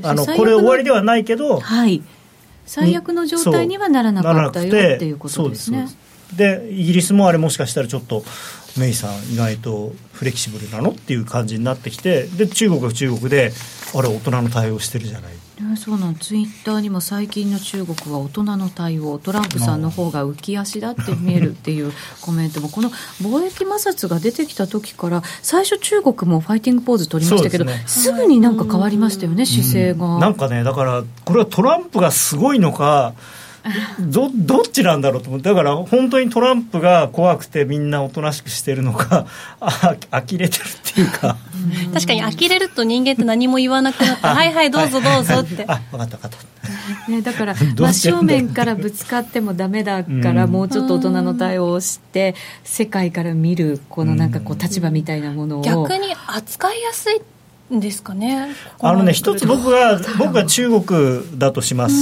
[0.03, 2.03] あのこれ終わりではないけど、はい、
[2.67, 5.89] 最悪の状態にはならなかったよっていうことですね。
[6.37, 8.25] でイギリスもあれもしかしたらちょっと
[8.79, 10.91] メイさん意外とフレキシブルなの？
[10.91, 13.53] っていう感じになってきてで中国は中国で
[13.95, 15.35] あれ大人の対応してるじゃない。
[15.77, 16.17] そうなん。
[16.17, 22.91] ツイッターにも最近の中国は大人の対応トランプさんの方が浮き足だって見えるっていう コメントもこの
[23.23, 33.15] 貿易摩擦が出てきた時から最初中国もファイティングポーズ取りましたけどす,、ぐになんか変わりましたよね、姿勢が、なんかねだからこれはトランプがすごいのか
[34.01, 39.27] どどっちなんだろうと思ってだから本当にトランプが怖くてみんなおとなしくしてるのか
[39.61, 41.37] あ呆れてるっていうか。
[41.95, 47.11] 確かに呆れると人間って何も言わなくなってはいはいどうぞどうぞって、あ分かった分かった。
[47.11, 55.63] ね、だから真正面からぶつかってもダメだから、もうちょっと大人の対応をして世界から見るこのなんかこう立場みたいなものを。
[55.63, 57.21] 逆に扱いやすい
[57.71, 58.49] ですかね
[58.81, 61.95] あのね一つ僕が僕が中国だとします。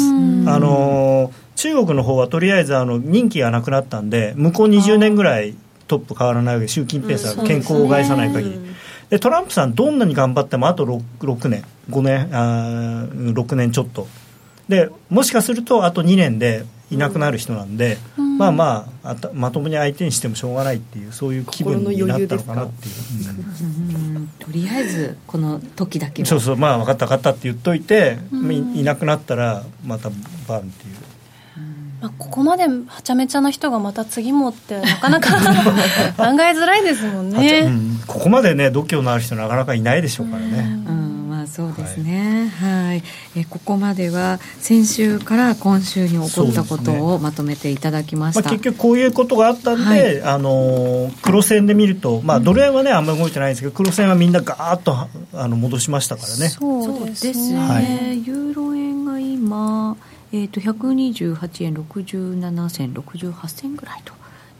[0.46, 5.54] あの中国の方はとりあえずあの任期がなくなったんで向こう20年ぐらい
[5.86, 8.60] トップ変わらないわけで習近平さん、健康を害さない限り、
[9.10, 14.08] でトランプさん、どんなに頑張ってもあと 6, 6年、5年あ、6年ちょっと、
[14.68, 30.10] でもしかするとあと2年でいなくなる人なんで、うん、まあまあまともに相手にしてもしょうがないっていうそういう気分になったのかなっていう、うん、とりあえずこの時だけそうそうまあ分かった分かったって言っといて、うん、いなくなったらまた
[30.48, 31.11] バンっていう。
[32.02, 32.70] まあ、ここまでは
[33.02, 37.70] ちゃめちゃな人がまた次もってなかなか 考えづらいですもんね、
[38.06, 40.82] ここまでね度胸のある人なかなかいないでしょうからね、
[41.52, 43.02] そうですね、はい、
[43.36, 54.96] えここまでは先週から今週に起こったことをまとめていただきました、まあ、結局こういうことがあったんで、はい、あの黒線で見ると、まあ、ドル円はね、あんまり動いてないんですけど黒線はみんなガーッと
[55.34, 56.48] あの戻しましたからね。
[56.48, 59.96] そうですね、はい、ユーロ円が今、
[60.32, 64.12] えーと、128円67銭68銭ぐらいと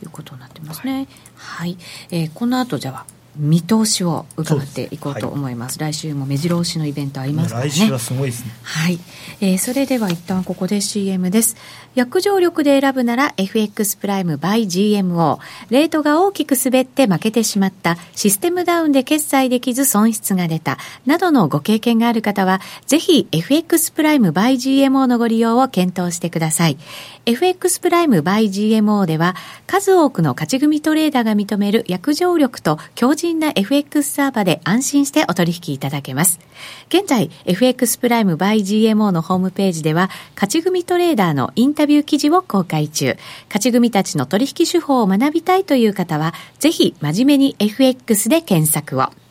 [0.03, 1.09] いうことになってますね。
[1.35, 1.79] はい、はい、
[2.11, 7.71] えー、この後じゃあ見通しを伺っていこうと思います、はい、来週も目白押しのイベントありますからね。
[7.71, 8.51] 来週はすごいですね。
[8.63, 8.99] はい、
[9.41, 11.57] えー、それでは一旦ここで CM です。
[11.95, 15.39] 約定力で選ぶなら FX プライム by GMO
[15.71, 17.97] レートが大きく滑って負けてしまった。
[18.15, 20.79] システムダウンで決済できず損失が出た。
[21.07, 26.77] などのご経験がある方はぜひ FX プライム by GMO のご利用を検討してください。
[27.25, 36.41] FX プライム by GMO では数多くの勝ち組トレーダーが認める約定力と強人な FX サーバで安心してお取引いただけます。
[36.89, 43.17] 現在 FX プライムバイ GMO のホームページでは勝ち組トレーダーのインタビュー記事を公開中。
[43.49, 49.22] 勝ち組たちの取引手法を学びたいという方はぜひ真面目に FX で検索を。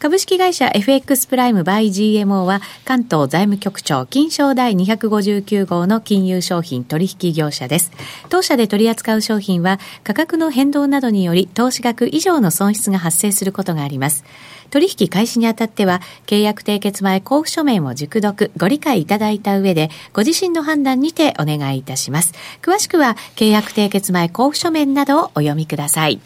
[0.00, 7.92] 株式会社 FX プライムバイ GMO は関東財務局長金賞第259号の金融商品取引業者です。
[8.30, 14.24] 当社で取り扱う商品は価格の変動などにより投資額以上の損失が発生することがあります。
[14.70, 22.32] 取引開始にあたっては、契約締結前交付書面を熟読、ご理解いただいた上で、ご自身の判断にてお願いいたします。
[22.62, 26.20] 詳しくは、契約締結前交付書面などをお読みください。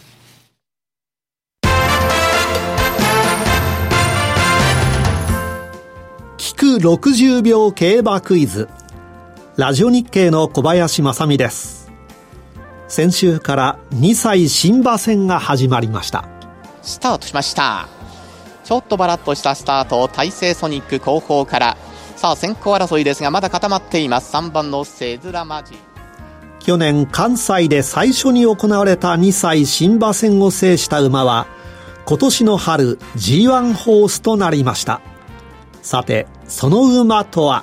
[6.55, 8.69] 聞く60秒競馬クイズ。
[9.57, 11.91] ラジオ日経の小林正美です。
[12.87, 16.29] 先週から2歳新馬戦が始まりました。
[16.81, 17.89] スタートしました。
[18.63, 21.77] ちょっとバラッとしたスタート大勢ソニック後方から。
[22.15, 24.33] さあ先行争いですがまだ固まっています。
[24.33, 25.75] 3番のセズラマジ。
[26.61, 31.49] 去年関西で最初に行われた2歳新馬戦を制した馬は
[32.07, 35.01] 今年の春 G1 ホースとなりました
[35.85, 37.63] さて、その馬とは？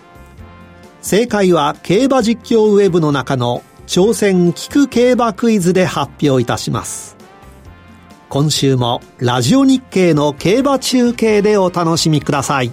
[1.01, 7.17] 正解は競馬実況ウェブの中の挑戦聞く競馬クイズで発表いたします。
[8.29, 12.71] 今週もラジオ日経の競馬中継でお楽しみください。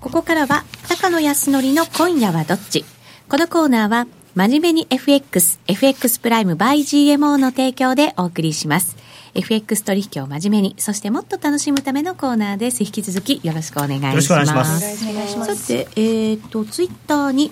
[0.00, 0.64] ここからは
[1.02, 2.84] 高野康則の今夜はどっち？
[3.28, 6.78] このコーナーは真面目に FX、FX プライム by
[7.14, 8.96] GMO の提供でお送りします。
[9.34, 12.84] FX 取引を真面目に、そしてもっと楽しむためのコーナーです。
[12.84, 14.12] 引き続きよろしくお願いします。
[14.12, 15.56] よろしくお願いします。
[15.56, 17.50] さて、えっ、ー、と、ツイッターに、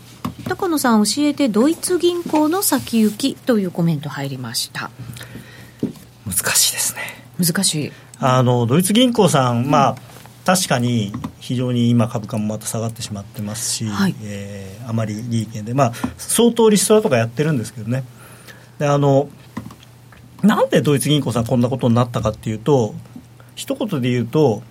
[0.48, 4.92] 高野さん教えてドイツ銀行の先行きというコメント入りました。
[6.24, 7.00] 難しいですね。
[7.44, 7.92] 難しい。
[8.20, 10.09] あの、ドイツ銀行さん、まあ、
[10.44, 18.04] 確かに非常に今、株価もまた下がってしまってますし、はい、えー、あまり利益で、まあ、相当リストラとかやってるんですけどね。
[18.78, 19.28] であの
[20.42, 22.94] なんでドイツ銀行さんこんなことになったかっていうと
[23.54, 24.62] 一言で言うと、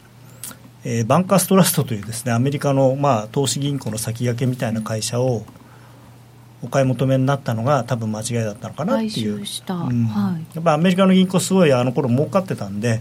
[0.83, 5.45] えー、バンカーストラストというですねアメリカの、まあ、投資銀行の先駆けみたいな会社を
[6.63, 10.05] お買い求めになったのが多分間違いだったのかなっていう、うん。
[10.05, 12.99] はい、やっぱアメリカの銀行すごいあの頃儲かってたんで、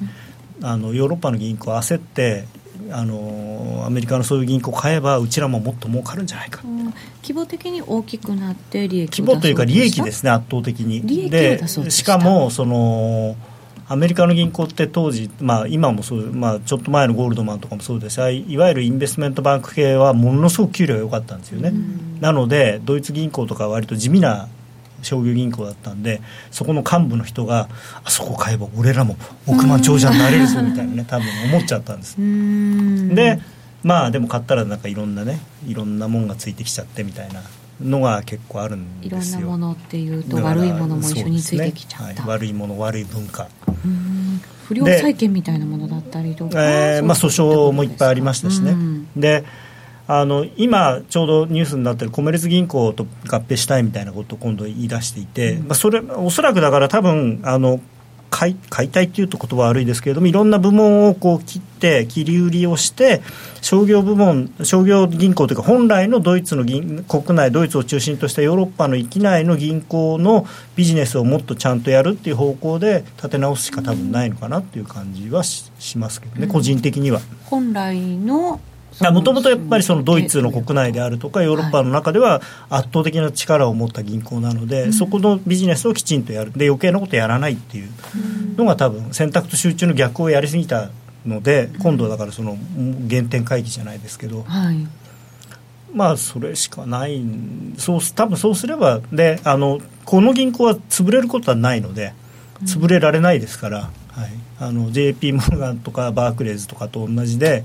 [0.61, 2.45] うん、あのヨーロッパの銀行焦って
[2.91, 6.85] あのアメリカのそういう銀行を買えばうちらももっと儲かるんじゃないか、うん、
[7.23, 11.29] 規模的に大きくなって利益規模というか利益ですね圧倒的に。
[11.31, 11.61] で
[11.91, 13.37] しかもその
[13.91, 21.73] アメリカの銀行って当時、まあ、今もそう、まあ、ちょっと前のゴールドマンとかもそうですいわゆるインベストメントバンク系はものすごく給料が良かったんですよね、
[22.21, 24.49] なのでドイツ銀行とかは割と地味な
[25.03, 26.21] 商業銀行だったんで
[26.51, 27.69] そこの幹部の人が
[28.05, 32.17] あそこ買えば俺らも億万長者になれるぞみたいなね多分思っちゃったんです。
[33.15, 33.41] で
[33.83, 37.43] まあでも買ったらなんかいろんなねいろんなもんがついてきちゃってみたいな
[37.81, 39.41] のが結構あるんですよ。
[39.41, 43.49] いろんなものっていうと悪いものも一緒についてきちゃった、ねはい、悪いもの悪い文化
[44.69, 49.45] 不良債権みたいなものだったりとか、えーまあ、訴訟もいっぱいありましたしね、うん、で
[50.11, 57.79] あの今、ちょうどニュースになってるコメルス銀行と合併したいみたいなことを今度言い出していて、うん、まあ、それおそらくだから多分あの
[58.31, 63.23] 解解体っていうと言葉悪いですけれどもいろんな部門をこう切って切り売りをして
[63.61, 70.47] 商業部門商業銀行というか本来のドイツの銀国内ドイツを中心としたヨーロッパの域内の銀行の
[70.77, 77.21] ビジネスをもっとちゃんとやるっていう方向で立て直すしか多分ないのかなっていう感じはしますけどね、個人的には。
[77.45, 78.61] 本来の
[79.01, 86.53] もともとやっぱりそのドイツの国内であるとかヨーロッパの中では圧倒的な力を持った銀行なので、そこのビジネスをきちんとやる。
[86.53, 87.89] で余計なことやらないっていう
[88.57, 90.91] のが多分選択と集中の逆をやりすぎた
[91.27, 92.57] ので今度はだからその
[93.09, 94.87] 原点回帰じゃないですけど、はい、
[95.93, 97.23] まあそれしかない
[97.77, 102.15] そう多分そうすればであのこの銀行は潰れることはないので
[102.65, 103.79] 潰れられないですから、
[104.11, 107.65] はい、あの JP モルガンとかバークレーズとかと同じで。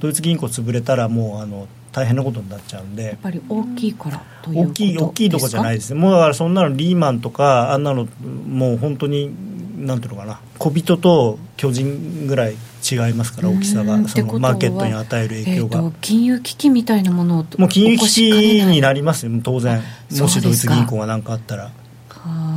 [0.00, 3.04] ドイツ銀行潰れたらもうあの大変なことになっちゃうんで。
[3.04, 5.94] やっぱり大きいからという大きい大きいとこじゃないです。
[5.94, 8.08] ねもうだからそんなのリーマンとかあんなの
[8.48, 9.30] もう本当に
[9.76, 10.40] なんていうのかな。
[10.58, 12.54] 小人と巨人ぐらい
[12.90, 14.08] 違いますから大きさが。
[14.08, 19.32] そのマーケットに与える影響が、えー、金融危機みたいなものをもう金融危機になりますよ。
[19.42, 19.82] 当然。
[20.18, 21.70] もしドイツ銀行が何かあったら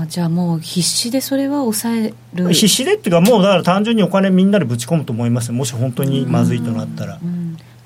[0.03, 2.53] あじゃあもう必死でそれは抑える。
[2.53, 7.19] 必死でっていうかもうだから単純にお金みんなでぶち込むと思いますもし本当にまずいとなったら。
[7.21, 7.43] うんうん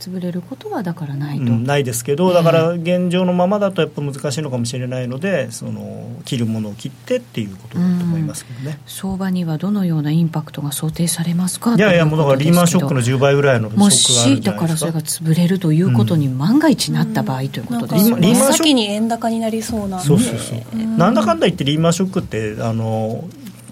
[0.07, 11.75] 潰れることはだからないと、うん、ないですけどだから現状のままだとやっぱ難しいのかもしれないのでその切るものを切ってっていうことだと思いますけどね、相場にはどのようなインパクトが想定されますか？
[11.75, 14.29] いやいやもうだからリーマンショックの10倍ぐらいのショックがあるんじゃないですか。
[14.29, 23.23] もしだからそれが潰れるということに万が一なった場合ということですね、リーマンショックに円高になりそうなそうそうそう、なんだかんだ言ってリーマンショックってあの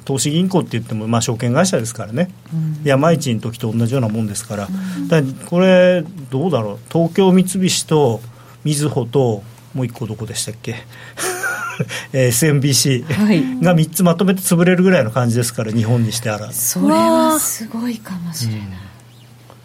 [0.06, 8.22] 投資銀行って言っても、まあ、証券会社ですからね、うん、山一の時と同じようなもんですから、うん、だこれ、どうだろう、東京三菱と
[8.64, 9.44] みずほと、
[9.74, 10.76] もう一個どこでしたっけ、
[12.14, 16.52] SMBC が3つまとめて潰れるぐらいの感じですから、日本にしてあら。
[16.52, 18.62] それはすごいかもしれない。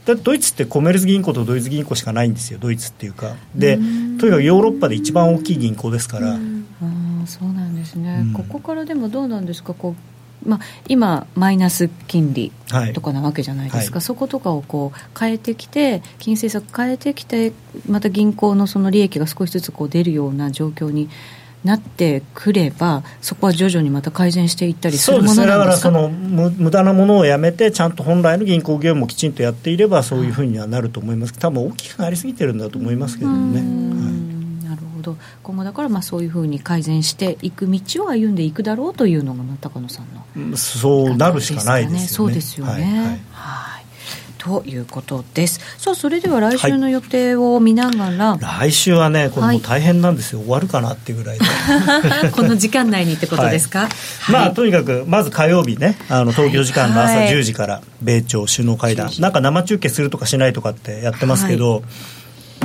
[0.06, 6.34] だドイツってコメルス銀行とドイツ銀行しかないんですよ、ドイツっていうか、でとにかくヨーロッパで一番大きい銀行ですから。
[6.34, 6.38] あ
[7.26, 10.09] そうなんですね、ここからでもどうなんですか、こう
[10.46, 12.52] まあ、今、マイナス金利
[12.94, 17.52] とかなわけじゃないですか、はい、そことかをこう変えてきて、金融政策変えてきて、
[17.88, 21.08] また銀行のその利益が少しずつこう出るような状況に
[21.64, 31.34] なってくれば、そこは徐々にまた改善していったりするものなんですか、ね、だからその無駄なものをやめて、ちゃんと本来の銀行業務をきちんとやっていれば、そういうふうにはなると思います。
[31.34, 34.29] 多分大きくなりすぎてるんだと思いますけどね。
[34.76, 35.16] ほど。
[35.42, 42.06] 今後だからまあそういうふうに改善していく道を歩んでいくだろうというのが高野さんの、そうなるしかないですよね。
[42.06, 43.80] そうですよね、はい、はい。
[44.40, 45.60] ということです。
[45.76, 51.44] さあ、それでは来週の予定を見ながら、はい、来週はね、これもう大変なんですよ、はい、終わるかなっていうぐらいで。
[52.32, 61.82] この時間内にってことですか、はい、まあ、とにかく、まず火曜日ね、あの東京時間の朝10時から、米朝首脳会談、なんか生中継するとかしないとかってやってますけど、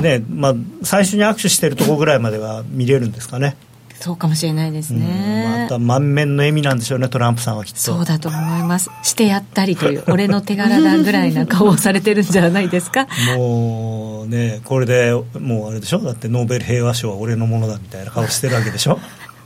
[0.06, 3.56] ねまあ、最初に握手してるところぐらいまでは見れるんですかね。
[3.98, 7.80] そうかもしれないですね、また満面の笑みなんでしょうねトランプさんはきっと。
[7.80, 8.90] そうだと思います。
[9.02, 13.08] してやったりという 俺の手柄だぐらいな顔をされてるんじゃないですか。
[13.38, 16.00] もうねこれでもうあれでしょ？
[16.00, 18.98] だってノーベル平和賞は俺のものだみたいな顔してるわけでしょ？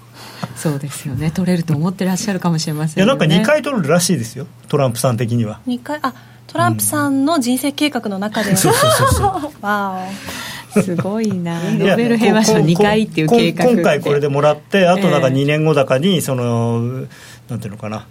[0.57, 1.31] そうですよね。
[1.31, 5.61] 取れると思ってらっしゃるかもしれません、ね、いやなんか2回取るらしいですよトランプさん的には。
[5.69, 6.01] 2回？
[6.03, 6.13] あ
[6.49, 9.65] トランプさんの人生計画の中では、 そうそうそうそう。
[9.65, 10.50] わお
[10.83, 17.07] すごいな、ノーベル平和賞2回っていう計画今回これでもらって、あとなんか2年後だかに、その、
[17.49, 18.07] なんていうのかな、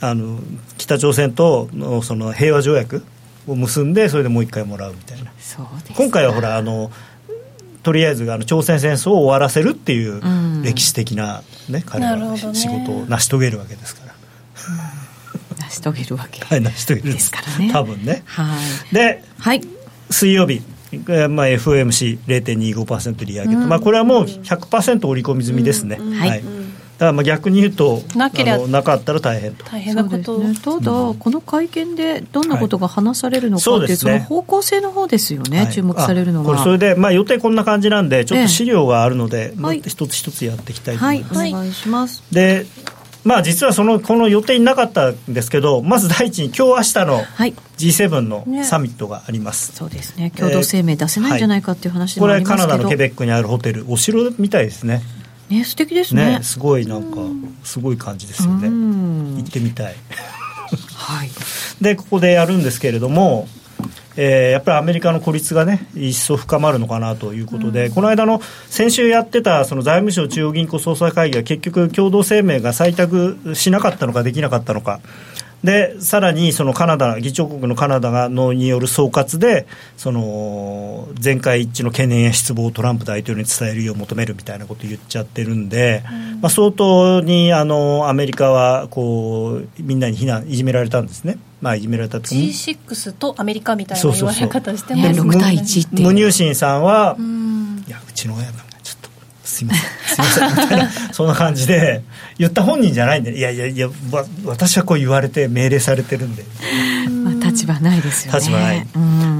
[0.00, 0.38] あの
[0.78, 3.04] 北朝鮮とのその平和条約
[3.46, 5.32] を結んで、それでもう1回もらうみたいな、
[5.96, 6.90] 今回はほらあの、
[7.82, 10.20] とりあえずあの朝鮮戦争を終わらせるっていう
[10.62, 14.14] 歴史的なね、うん、彼は仕事を成し遂げるわけですから。
[14.86, 15.02] うん。
[15.72, 17.12] し遂げるわけ、はい、成し遂げる。
[17.14, 17.72] ですからね。
[17.72, 18.56] 多分ね、は
[18.90, 19.62] い、で、はい、
[20.10, 20.62] 水曜日
[21.28, 26.08] まあ、FOMC0.25% 利上げと、うん、まあ、これはもう100%織り込み済みですね、うん。
[26.08, 29.64] うん、はい、だからまあ逆に言うとなけあのなかったら大変と。
[29.64, 42.22] 大変なこと、ね、ただ、この会見でどんなことが話されるのかっていう、はい、その方向性の方ですよね、はい、注目されるのはこれそれで、まあ、予定こんな感じなんでちょっと資料があるので、ええ、まあ、一つ一つやっていきたいと思います、はい、お願いします。
[42.30, 42.66] で
[43.24, 47.22] まあ、実はそのこの予定になかったんですけど、まず第一に、今日明日の
[47.78, 55.02] G7 のサミットがあります、ね、そうですね、共同声明出せないんじゃないかっていう話もありますけど、これ、カナダのケベックにあるホテル、お城みたいですね。
[55.50, 57.18] ね、素敵ですね、ね、すごいなんか、
[57.62, 59.94] すごい感じですよね、行ってみたい。
[60.94, 61.30] はい、
[61.80, 63.48] でここでやるんですけれども、
[64.16, 75.00] えー、やっぱりアメリカの孤立がね一層深まるのかなということで、うん、この間の先週やってたその財務省中央銀行総裁会議は結局共同声明が採択しなかったのかできなかったのか。
[75.64, 86.02] でさらにそのカナダ議長国のカナダがのによる総括でその全会一致の懸念や失望をトランプ大統領に伝えるよう求めるみたいなことを言っちゃってるんで、
[86.34, 91.38] うん、まあ、相当にあのアメリカはこうみんなに非難いじめられたんですね。
[91.62, 97.16] まあ、いじめられた G6 とアメリカみたいな言われ方してますね、6対1って無入信さんは、
[97.86, 98.72] いやうちの親が
[99.44, 99.90] すいません。
[100.30, 100.64] すいません。
[100.64, 102.02] みたいなそんな感じで
[102.38, 103.88] 言った本人じゃないんでいやいやいや
[104.44, 106.44] 私はこう言われて命令されてるんで、
[107.22, 108.38] まあ、立場ないですよね。
[108.38, 108.86] 立場ない、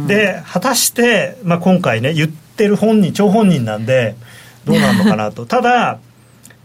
[0.07, 4.17] で果たして、まあ、今回ね言ってる本人張本人なんで
[4.65, 5.47] どうなるのかなと。
[5.47, 5.99] ただ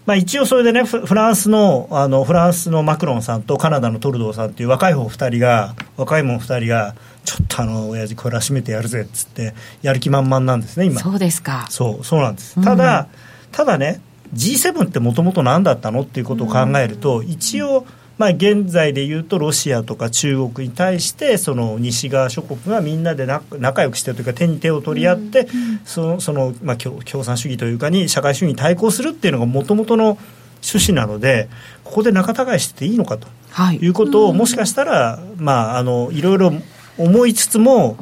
[0.08, 6.96] まあ、一応それでねフランスのあのフランスのマクロンさんとカナダのトルドーさんっていう若い方2人が若いもん2人が
[7.26, 11.02] ちょっとあの親父これは締めてやるぜっつってやる気満々なんですね今。
[11.02, 11.68] そうですか。
[11.70, 13.10] そうそうなんです、ただ、
[13.52, 14.00] ただね
[14.34, 17.86] G7 ってもともと何だったのっていうことを考えると、一応
[18.18, 25.48] まあ、現在でいうとロシアとか中国に対してその西側諸国がみんなで仲良くしてというか手に手を取り合って、
[25.86, 30.18] そのその、まあ、共産主義というかに社会主義に対抗するっていうのがもともとの
[30.64, 31.50] 趣旨なので
[31.84, 36.52] ここで仲違いしてていいのかと、はい、いうことをもしかしたら、まあ、あのいろいろ
[36.98, 37.96] 思いつつも、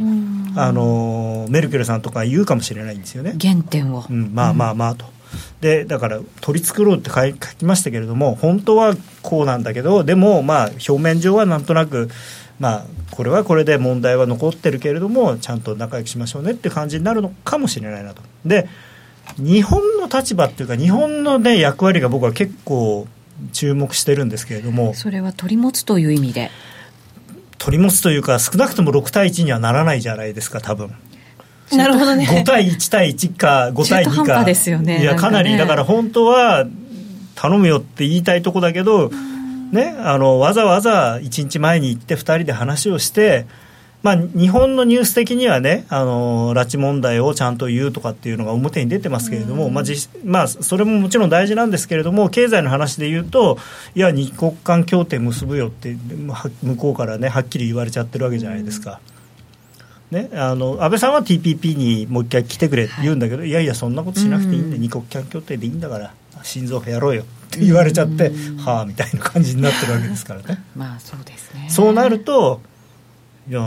[0.56, 3.36] あのメルケルさんとか言うかもしれないんですよね。
[3.42, 5.15] 原点を、うん、まあまあまあと。
[5.66, 12.08] でだから取り繕うって書きましたけれども本当はこうなんだけどでもまあ表面上はなんとなく
[12.60, 18.22] まあこれはこれで問題は残ってるけれどもちゃんと仲良くしましょうねって感じになるのかもしれないなと。
[18.46, 18.70] で
[19.40, 23.08] 日本の立場っていうか日本の、ね、役割が僕は結構
[23.52, 26.52] 注目してるんですけれどもそれは取り持つという意味で
[27.58, 30.94] 取り持つというか少なくとも6対1にはならないじゃないですか多分
[31.76, 32.26] なるほどね。
[32.26, 34.44] 5対1対1か5対2か。
[34.44, 36.66] ですよねいやかなり、ね、だから本当は
[37.36, 39.12] 頼むよって言いたいとこだけど、
[39.72, 43.46] ね、あのわざわざ1日前に行って2人で話をして
[44.06, 49.84] まあ、日本のニュース的にはねあの拉致問題をちゃんと言うとかっていうのが表に出てますけれども、まあ
[50.24, 53.58] まあ、それももちろん大事なんですけれども経済の話で言うと
[53.96, 55.98] いや二国間協定結ぶよって
[56.62, 59.00] 向こうからねはっきり言われちゃってるわけじゃないですか。
[60.16, 66.14] ね、あの安倍さんは TPP にもう一回来てくれって言うんだけど、はい、いやいやそんなことしなくていいんで、二国間協定でいいんだから
[66.44, 70.64] 心臓やろうよって言われちゃって、はあみたいな感じになってるわけですからね。
[70.76, 71.68] まあそうですね。
[71.70, 72.62] そうなると
[73.48, 73.62] いや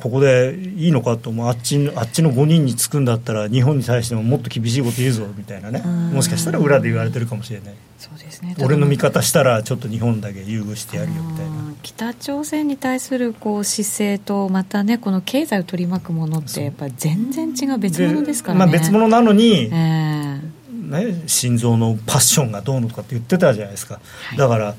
[0.00, 5.82] ここでいいのかとあっちあっちの5人につくんだったら日本に対してももっと厳しいこと言うぞみたいなね。
[6.12, 7.74] もしかしたら裏で言われてるかもしれない。
[7.98, 8.54] そうですね。
[8.60, 24.74] 俺の味方したらちょっと日本だけ優遇してやるよみたいな北朝鮮に対するこう姿勢とまたねこの経済を取り巻くものってやっぱ全然違う別物ですからね、まあ、別物なのに、えーね、心臓のパッションがどうのとかって言ってたじゃないですか、はい、だから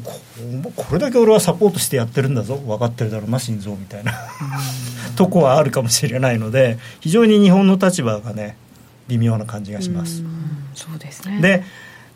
[0.00, 0.12] こ
[0.76, 2.56] これだけ俺はサポートしてやってるんだぞ。
[2.56, 4.12] 分かってるだろうな心臓みたいな。
[5.16, 8.56] とこはあるかもしれないので非常に日本の立場がね
[9.08, 10.22] 微妙な感じがします。
[10.74, 11.40] そうですね。
[11.40, 11.64] で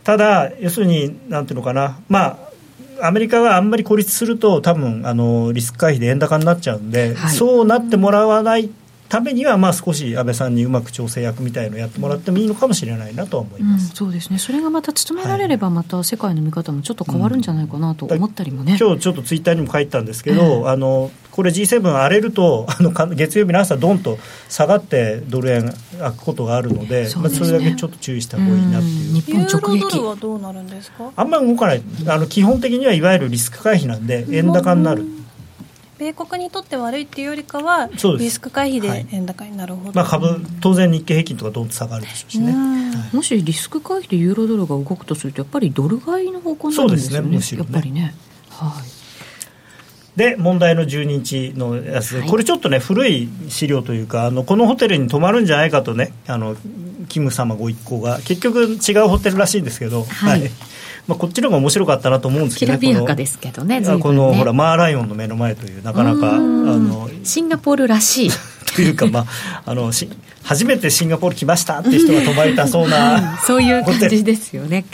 [0.05, 1.99] ただ要するになんていうのかな。
[2.09, 2.53] まあ
[3.01, 8.71] アメリカがあんまり孤立すると多分あのリスク回避で円高になっちゃうんで、はい、そうなってもらわない
[9.13, 24.17] ためには、まあ、少し安倍さんにうまく調整役みたいのをやってもらってもいいのかもしれないなと思います、うん、そうですね、それがまた務められれば、また世界の見方もちょっと変わるんじゃないかなと思ったりもね、うん、今日ちょっとツイッターにも書いたんですけど、あのこれ G7 荒れるとあの月曜日の朝どんと
[24.49, 29.13] 下がってドル円開くことがあるのでそ、ね、まあ、それだけちょっと注意した方がいいなっていう。
[29.21, 29.99] 日本直撃。
[29.99, 31.83] はどうなるんですかあんまり動かない。
[32.07, 35.07] あの基本的にはいわゆるリスク回避なんで円高になる、
[36.03, 37.89] 米国にとって悪いっていうよりかは
[38.19, 47.37] リスク回避で円高になるほど、はい、まあ、株当然日経平均とかどんと下がるでしょうしね、はい、もしリスク回避でユーロドルが動くとするとやっぱりドル買いの方向になるんですよねそうですね。
[47.37, 48.15] むしろねやっぱりね。
[48.51, 49.03] はい。
[50.17, 56.55] で問題の12日のやつ、はい、これちょっとね古い資料というかあのこのホテルに泊まるんじゃないかとねあの
[57.09, 60.51] キム様ご一行が結局違うホテルらしいんですけど、はい、はい。
[61.09, 63.99] まあ、こっちの方が面白かったなと思うんですけど、ね、きらびやかですけどねね。
[63.99, 68.31] このほらマーライオンの目の前というなかなかあのシンガポールらしい
[68.63, 70.09] というか、まあ、 あのし
[70.43, 74.85] 初めてシンガポール来ましたっていう人が泊まりたそうな、そういう感じですよね。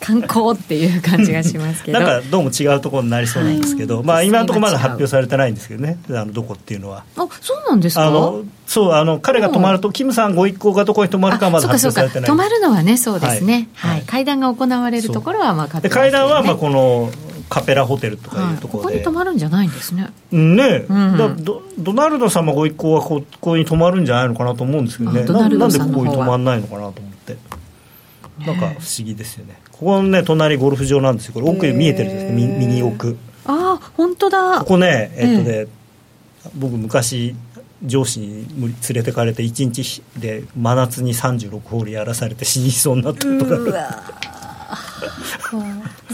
[0.00, 1.98] 観光っていう感じがしますけど。
[1.98, 7.04] なんかどうも違うところになりそうなんですけど、はい、まあ、今のところまだ発表されてないんですけどねあのどこっていうのは。
[7.16, 8.06] あそうなんですか？
[8.06, 17.10] あのそうあの彼が泊まると、キムさんご一行がどこに泊まるかまだ発表されてない泊まるのはねそうですね、はい、はい、会談が行われるところはまあ会談はまあこの
[17.48, 20.10] カペラホテルとかいうところで、ここに泊まるんじゃないんですね。
[20.30, 25.24] ね、うん、だドドナルド様ご一行はここに泊まるんじゃないのかなと思うんですけどね。
[25.24, 27.36] ななんでここに泊まらないのかなと思って。
[28.46, 29.58] なんか不思議ですよね。
[29.72, 31.34] ここのね隣ゴルフ場なんですよ。
[31.34, 33.16] これ奥に見えてるんですミニ奥。
[33.46, 34.58] ああ本当だ。
[34.60, 35.66] ここねえっとね、
[36.54, 37.34] 僕昔
[37.84, 44.37] 上司に連れてかれて1日で真夏に36ホールやらされて死にそうになったことがある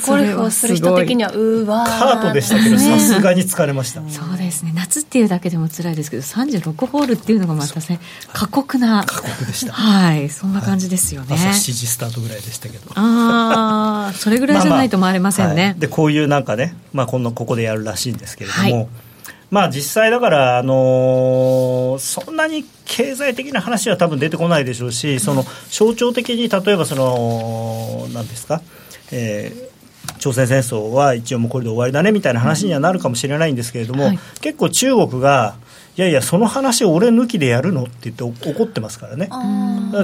[0.07, 4.72] ゴルフをする人的にはうわカートでしたけどさすがに疲れました、そうですね。
[4.74, 8.01] 夏っていうだけでも辛いですけど36ホールっていうのがまたね
[8.32, 9.05] 過酷な。
[9.07, 9.72] 過酷でした。
[9.72, 10.28] はい。
[10.30, 12.91] そんな感じですよね、はい、朝7時スタートぐらいでしたけど。
[12.95, 18.89] ああそれぐらいじゃないと回れませんね、まあまあはい、でこういうなんかね、まあ、このここでやるらしいんですけれども、はい
[19.55, 28.63] まあ、実際だから、あのー、そんなに経済的な話は多分出てこないでしょうし、その象徴的に例えばその、なんですか、
[29.13, 35.55] えー、朝鮮戦争は一応もうこれで終わりだねみたいな話にはなるかもしれないんですけれども、はい、結構中国が
[35.97, 39.29] いやいやその話を俺抜きでやるのって言って怒ってますからね。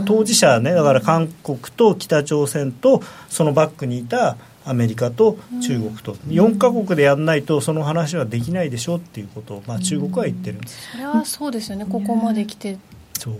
[0.06, 12.78] 当事者ねだから韓国と北朝鮮とそのバックにいたアメリカと中国と、うん、4か国でやらないとその話はできないでしょっていうことを、まあ、中国は言ってるんです、それはそうですよね、ここまで来て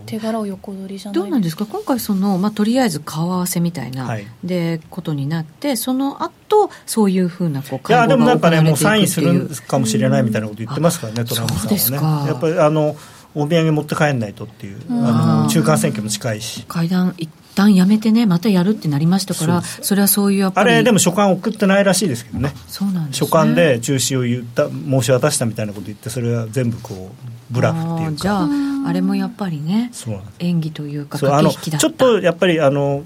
[0.05, 1.65] 手柄を横取りじゃどうなんですか？
[1.65, 12.27] 今回その、まあ、とりあえず顔合わせみたいな、はい、でことになってその後そういうふうなこういやでもなんかねもうサインするかもしれないみたいなこと言ってますからね、トランプさんはね。
[12.29, 12.95] やっぱりあの
[13.33, 16.63] お土産持って帰んないとっていうあの中間選挙も近いし。
[16.67, 20.71] 会談一旦やめてねまたやるってなりましたからそれはそういうやっぱり。
[20.71, 22.53] あれでも書簡送ってないらしいですけどね。
[22.67, 28.15] そうなんです、ね、書簡で中止を言った申し渡したみたいなこと言ってそれは全部こうブラフっていうか。
[28.17, 28.47] じゃあ
[28.87, 29.91] あれもやっぱりね
[30.39, 31.87] 演技というか駆け引きだった。
[31.87, 33.03] ちょっとやっぱりあの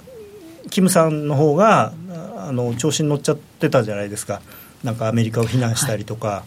[0.70, 1.94] キムさんの方が
[2.38, 4.42] あの調子に乗っちゃってたじゃないですか。
[4.84, 6.44] なんかアメリカを非難したりとか、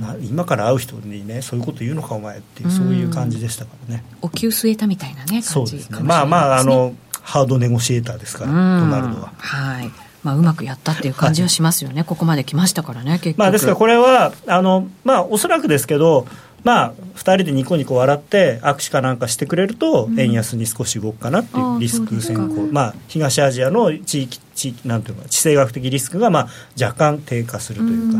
[0.00, 4.04] はい、今から会う人にねそういうこと言うのかお前っていうそういう感じでしたからね。
[4.22, 6.94] お灸据えたみたいなね感じ、ね、まあまああの
[7.24, 9.32] ハードネゴシエーターですから、ドナルドは。
[9.38, 9.90] はい。
[10.22, 16.26] まあ、うまくやったっていう感じはしますよね、はい、ここまで来ましたからね、まあ、ですからこれは、あのまあ、おそらくですけど、
[16.62, 26.48] まあ、2人でニコニコ笑って握手かなんかしてくれると、円安に少し動くかなっていうリスク先行、まあ、東アジアの地域地域なんていうか地政学的リスクがまあ
[26.80, 28.18] 若干低下するというか。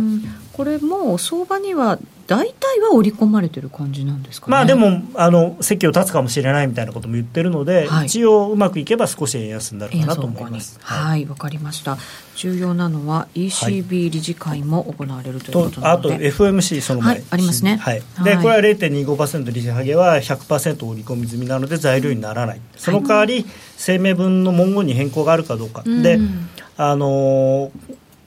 [0.52, 10.78] これも相場には大体は織り込まれてる感じなんですか、ね、まあでもあの席を立つかもしれないみたいなことも言ってるので、はい、一応うまくいけば少し円安になるかなと思います。
[10.82, 11.24] はい。
[11.24, 11.98] わ、はい、かりました。
[12.36, 23.46] 重要なのは ECB 理事会も行われるということなので、はい、あと FMC その前、はい、ありますね、はい、でこれは0.25%利上げは100%織り込み済みなので材料にならない、その代わり
[23.78, 26.18] 声明文の文言に変更があるかどうか、で
[26.76, 27.70] あの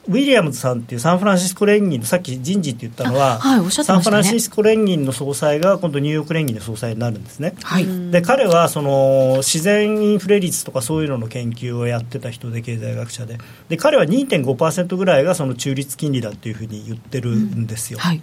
[0.08, 13.38] ウィリアムズさんっていうサンフランシスコ連銀のさっき人事って言ったのは、はいね、サンフランシスコ連銀の総裁が今度ニューヨーク連銀の総裁になるんですね、はい、で彼はその自然インフレ率とかそういうのの研究をやってた人で経済学者で。
[13.70, 18.22] で彼は2.5%ぐらいがその中立金利だっていうふうに言ってるんですよ、うんはい。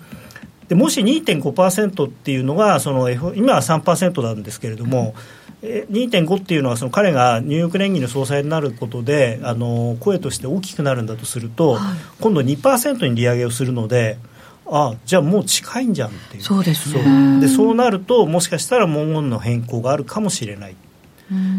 [0.69, 11.81] でもし2.5%っていうのがその、F、今は3%なんですけれども、うん、2.5っていうのはその彼がニューヨーク連銀の総裁になることであの声として大きくなるんだとすると、はい、
[12.21, 14.19] 今度2%に利上げをするので。
[14.67, 16.43] あじゃあもう近いんじゃんっていう。
[16.43, 17.39] そうですね。
[17.39, 20.77] でそうなるともしかしたら文言の変更があるかもしれない。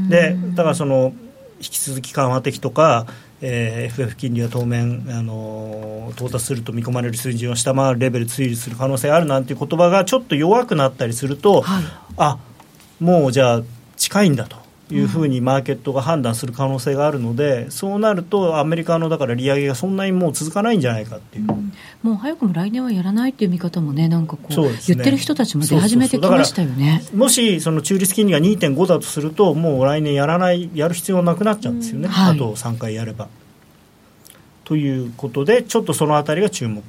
[0.09, 1.13] でだからその
[1.59, 3.05] 引き続き緩和的とか
[3.41, 11.83] えー、FF 金利は当面、あの到達すると見込まれる水準を下回るレベル推理する可能性があるなんていう言葉がちょっと弱くなったりすると、はい、
[12.17, 12.37] あ
[12.99, 13.63] もうじゃあ
[14.05, 14.57] 近いんだと
[14.93, 27.03] いうふうにマーケットが判断する可能性があるので、うん、そうなるとアメリカのだから利上げがそんなにもう続かないんじゃないかっていう、うん、もう早くも来年はやらないっていう見方もねなんかこう、ね、言ってる人たちも出始めてきましたよね。
[27.15, 33.27] もしその中立金利が2.5だとするともう来年やらないやる必要なくなっちゃうんですよね、うんはい、あと3回やれば。
[34.65, 36.83] ということでちょっとそのあたりが注目。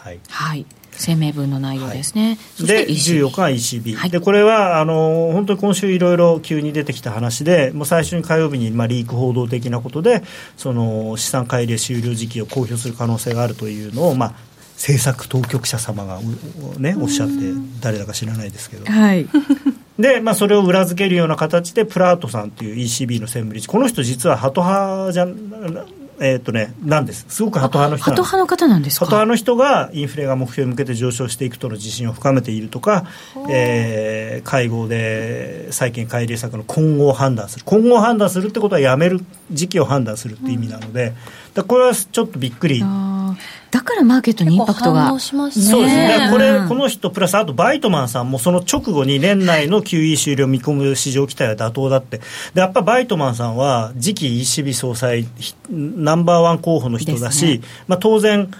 [0.00, 0.64] はい、はい
[1.04, 10.22] 声明文の内容ですね、はい、で14日は ECB、はい、でこれはあの本当に今週いろいろ急に出てきた話でもう最初に火曜日に、まあ、リーク報道的なことで
[10.56, 14.34] その資産改良終了時期を公表する可能性があるというのを、まあ、
[14.74, 16.20] 政策当局者様が、
[16.78, 17.34] ね、おっしゃって
[17.80, 18.90] 誰だか知らないですけど。
[18.90, 19.28] はい。
[19.98, 25.26] で、まあ、それを裏付けるような形でプラートさんという ECB の専務理事この人実はハト派じゃ
[26.24, 29.06] えー、っとね、なんです、すごくハト派の人ハト派の方なんですか？
[29.06, 33.06] ハト派の人がインフレが目標に向けて上昇していくとの自信を深めているとか、
[33.50, 39.20] えー、会合で債券改良策の今後を判断する、今後を判断するってことはやめる
[39.50, 41.12] 時期を判断するって意味なので、
[41.54, 42.82] だこれはちょっとびっくり。
[43.80, 45.08] からマーケットにインパクトが。
[45.18, 46.28] そうですね。
[46.30, 52.20] これ、この人、プラスあとバイトマンさんもその直後に年内の QE 終了を見込む市場期待は妥当だって。
[52.54, 55.26] で、やっぱバイトマンさんは次期 ECB 総裁
[55.70, 58.50] ナンバーワン候補の人だし、ね、まあ当然、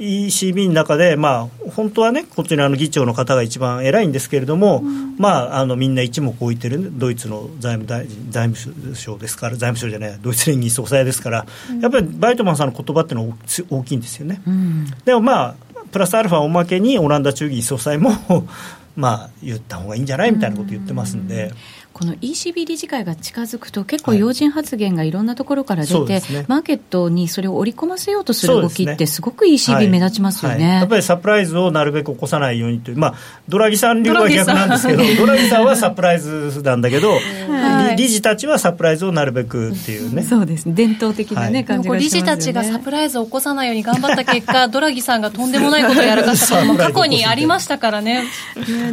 [0.00, 13.36] ECB の中で、まあ、本当はね、こちらの議長の方が一番偉いんですけれども、うん、まあ、あのみんな一目置いてるドイツの財務大臣財務省ですから、財務省じゃない、ドイツ連議総裁ですから、うん、やっぱりバイトマンさんの言葉っていうのは
[13.68, 14.40] 大きいんですよね。
[14.46, 15.54] うん、でもまあ
[15.92, 18.12] プラスアルファおまけにオランダ中議総裁も
[18.96, 21.52] まあ、言った方がいいんじゃないみたいなこと言ってますんで。
[22.00, 30.64] この ECB 理事会が近づくと、結構要人発言がいろんなところから出て、はいね、マーケットにそれを織り込ませようとする動きって、すごく ECB 目立ちますよね、はい。
[30.64, 33.14] はい、やっぱりサプライズをなるべく起こさないようにという、まあ、
[33.50, 37.18] ドラギさん流は逆なんですけど、 ドラギさんはサプライズなんだけど、
[37.98, 48.24] 理事たちはサプライズをなるべくっていうね、そうです伝統的なね、ね感じが理事たちがサプライズを起こさないように頑張った結果、 ドラギさんがとんでもないことをやらかしたことも過去にありましたからね。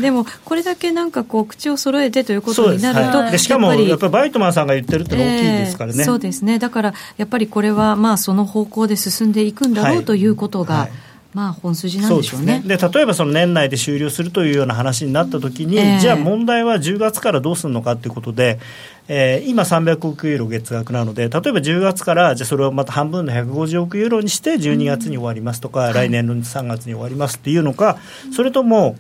[0.02, 4.12] でもこれだけなんかこう口を揃えてということになると、でしかもやっぱり。
[4.12, 6.60] バイトマンさんが言ってるって大きいですからね、えー、そうですね。
[6.60, 10.92] だからやっぱりこれはまあその方向で進んでいくんだろうということが、はい。
[11.34, 12.64] まあ、本筋なんでしょうね。
[12.66, 18.60] で、ね、例えばその年内で終了するというような話になったときに、えー、じゃあ問題は10月からどうするのかということで、
[19.08, 28.00] えー、今、300億ユーロ月額なので、例えば10月からじゃあそれをまた半分の150億ユーロにして、12月に終わりますとか、うん、来年の3月に終わりますっていうのか、は
[28.32, 28.96] い、それとも、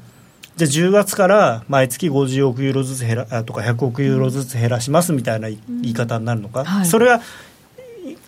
[0.57, 7.21] じゃあ10月から毎月50億ユーロずつ減らとか100億ユーロずつ減らしますみたいな言い方になるのか、はい、それは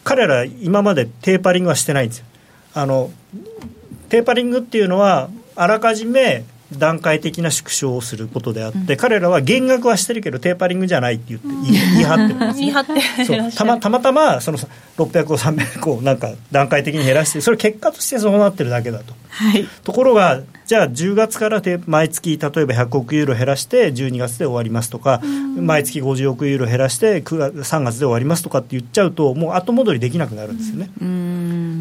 [0.03, 2.25] 彼ら今までテーパリングはしてないんですよ。
[2.75, 3.11] あの
[4.09, 6.45] テーパリングっていうのはあらかじめ
[6.77, 13.51] 段階的な縮小をすることであって、うん、彼らは減額はしてるけどテーパリングじゃないって言って言い 張ってるんです、ね、言い張ってそう。
[13.51, 14.57] たまたまたまその
[14.97, 25.19] 600を300をなんか段階的に減らしてそれ結果としてそうなってるだけだと、はい、ところがじゃあ10月から毎月例えば100億ユーロ減らして12月で終わりますとか、
[25.57, 30.89] 毎月50億ユーロ減らして9月3月で終わりますとかって言っちゃうともう後戻りできなくなるんですよね。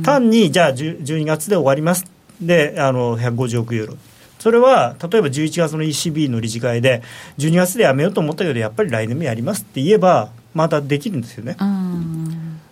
[0.05, 2.07] 単にじゃあ12月で終わります。
[2.41, 3.97] であの150億ユーロ
[4.39, 7.03] それは例えば11月の ECB の理事会で
[7.39, 11.57] 12月でやめようと思ったけどやっぱり来年もやりますって言えばまたできるんですよね。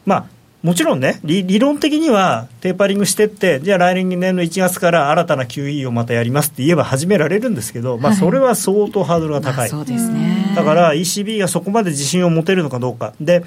[0.04, 0.26] まあ
[0.62, 13.12] もちろんね理、理論的にはテーパリングしてって、じゃあ来年の1月から新たな QE をまたやりますって言えば始められるんですけど、まあ、それは相当ハードルが高い、そうですね、だから ECB がそこまで自信を持てるのかどうか。
[13.20, 13.44] で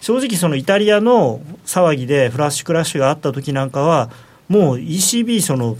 [0.00, 4.10] 正直、そのイタリアの騒ぎでフラッシュクラッシュがあった時なんかは、
[4.48, 5.76] もう ECB、その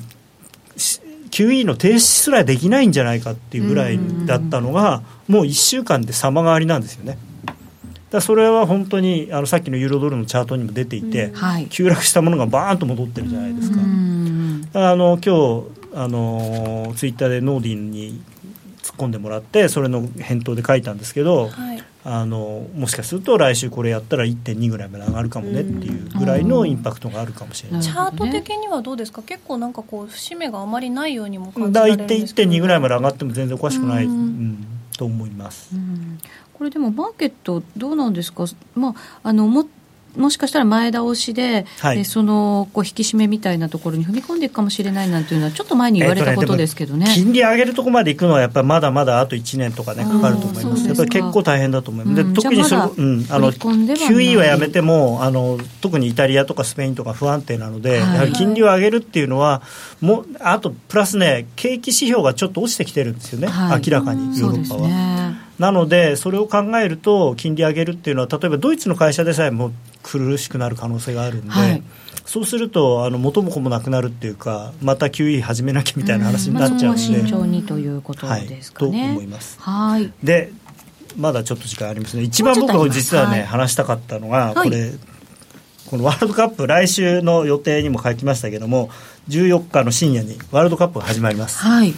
[1.30, 7.18] QE の停止すらできないんじゃないかっていうぐらいだったのが、もう1週間で様変わりなんですよね。
[8.10, 13.78] だそれは本当にあのさっきのユーロドルのチャートにも出ていて、はい、急落したものがバーンと戻ってるじゃないですか。
[13.78, 18.22] あの今日あのツイッターでノーディンに
[18.88, 29.20] 突っ込んでもらってそれの返答で書いたんですけど、はい、あのもしかすると来週これやったら1.2ぐらいまで上がるかもねっていうぐらいのインパクトがあるかもしれない、チャート的にはどうですか？
[29.22, 32.50] 結構なんかこう節目があまりないようにも感じられるんですけど。
[32.50, 34.66] 1.2ぐらいまで上がっても全然おかしくない、うん、
[34.96, 35.74] と思います。
[36.54, 39.68] これでもマーケットどうなんですか、まあ、あのも
[40.16, 59.62] もしかしたら前倒しで、はい、そのこう引き締めみたいなところに踏み込んでいくかもしれないなんていうのは、ちょっと前に言われたことですけどね,、金利上げるところまでいくのは、やっぱりまだまだあと1年とかね、かかると思います、やっぱり結構大変だと思います、で特にその、うん、あの QE はやめてもあの、特にイタリアとかスペインとか不安定なので、はい、やはり金利を上げるっていうのは、
[60.00, 65.47] もあとプラスね、景気指標がちょっと落ちてきてるんですよね、はい、明らかに、ヨーロッパは。
[65.58, 71.82] なので、それを考えると、金利上げるっていうのは、例えばドイツの会社でさえも苦しくなる可能性があるんで、はい、
[72.24, 78.98] そうすると、あの元も子もなくなるっていうか、また QE 始めなきゃみたいな話になっちゃうんで、慎重にということですかね。
[79.00, 79.58] はい、と思います。
[79.60, 80.12] はい。
[80.22, 80.52] で
[81.16, 84.92] まだちょっと時間ありますね、一番僕が実はね、話したかったのが、これ、
[85.86, 88.90] このワールドカップ、来週の予定にも書きましたけども、
[89.28, 91.58] 14日の深夜にワールドカップが始まります。
[91.58, 91.94] はい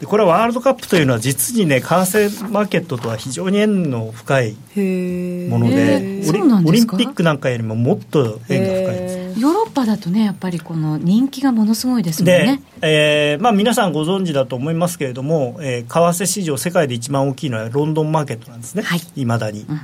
[0.00, 9.40] でこれはワールドカップというのは実にね為替マーケットとは非常に縁の深いものでオリオリンピックなんかよりももっと縁が深いです。
[9.40, 12.62] ヨーロッパだとねやっぱりこの人気がものすごいですもんね。
[12.80, 18.82] で、えーまあ、皆さんご存知だと思いますけれども、えー、為替市場世界で一番大きいのはロンドンマーケットなんですね。
[19.16, 19.26] い。
[19.26, 19.80] ま、だに、うん、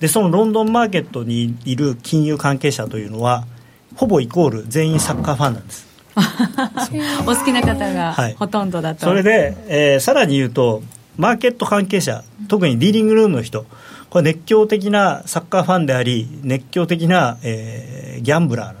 [0.00, 3.44] でそのロンドンマーケットにいる金融関係者というのは
[3.94, 5.89] ほぼイコール全員サッカーファンなんです
[7.26, 10.82] お好きな方がほとんどだと、はい、それで、えー、さらに言うと
[11.16, 13.64] マーケット関係者特にディーリングルームの人。
[14.10, 18.80] これ熱狂的なサッカーファンであり熱狂的な、えー、ギャンブラー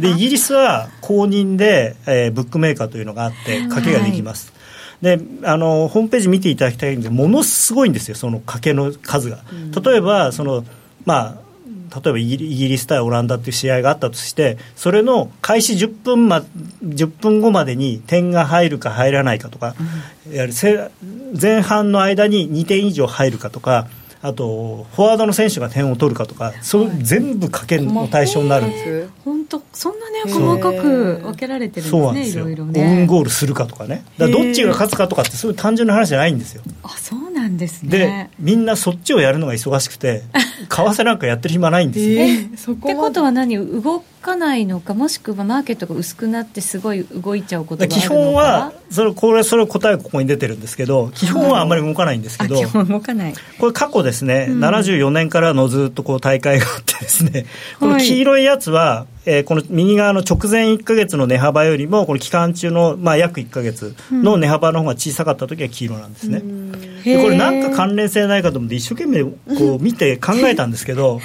[0.00, 4.52] でイギリスは公認で、えー、ブックメーカーというのがあって賭けができます、
[5.02, 9.38] はい、であのホームページ見ていただきたいんでものすごいんですよその賭けの数が、
[9.82, 10.64] 例えばその
[11.04, 11.49] まあ
[11.94, 16.44] 例えばイギリス対オランダっていう試合があったとしてそれの開始10分,、ま、
[16.84, 19.74] 10分後までに点が入るか入らないかとか、
[20.26, 20.46] うん、や
[21.40, 23.88] 前半の間に2点以上入るかとか
[24.22, 28.66] あとフォワードの選手が点を取るかとか、そ全部賭けの対象になる。
[28.66, 32.86] んです本当そんなね細かく分けられてるんですねいろいろね。
[32.86, 34.04] オウンゴールするかとかね。
[34.18, 36.62] だどっちが勝つかとかってそういう単純な話じゃないんですよ。
[36.82, 37.29] あそうなん
[37.60, 37.90] ですね。
[37.90, 40.24] でみんなそっちをやるのが忙しくて
[40.68, 43.56] 為替なんかやってる暇ないんですよ、えー、ってことは何？
[43.56, 53.34] 動かないのかもしくはマーケットが薄くなってすごい動いちゃうことが基本はそれこれそれ答えがここに出てるんですけど基本はあんまり動かないんですけど、基本動かない。
[53.58, 57.46] これ過去ですね、うん、74年からのずっとこう大会があってですね
[57.78, 66.59] この黄色いやつは、えー、この右側の直前1か月の値幅よりもこの期間中の、まあ、約1か月の値幅の方が小さかった時は黄色なんですね、うん、
[67.04, 69.24] でこれなんか関連性ないかと思って一生懸命
[69.58, 71.20] こう見て考えたんですけど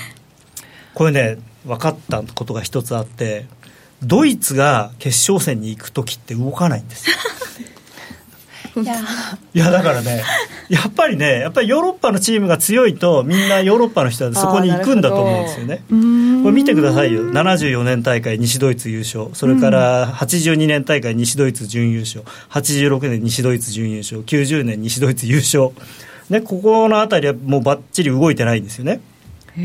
[0.94, 3.46] これね分かったことが一つあって
[4.04, 7.16] ドイツが決勝戦に行く時って動かないんですよ
[8.82, 8.96] いや。
[9.54, 10.24] いやだからね
[10.70, 15.84] やっぱりねやっぱりヨーロッパのチームが強いとみんなヨーロッパの人はそこに行くんだと思うんですよね。
[15.88, 17.24] これ見てくださいよ。
[17.32, 19.30] 74年大会西ドイツ優勝。
[19.34, 22.24] それから82年大会西ドイツ準優勝。
[22.50, 24.22] 86年西ドイツ準優勝。
[24.24, 25.72] 90年西ドイツ優勝。
[26.30, 29.00] ね、ここの辺りはもうばっちり動いてないんですよね。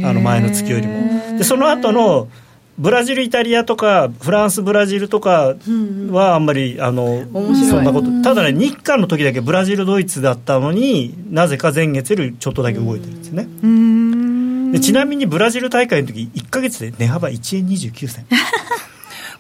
[0.05, 1.39] あの前の月よりも。
[1.39, 2.29] でその後の
[2.81, 5.55] ブラジル、イタリアとかフランス、ブラジルとか
[6.11, 8.23] はあんまりあのそんなこと。
[8.23, 14.73] ただね日韓の時だけブラジル、ドイツだったのになぜか前月よりちょっとだけ動いてるんですね。
[14.73, 18.27] でちなみにブラジル大会の時1か月で値幅1円29銭。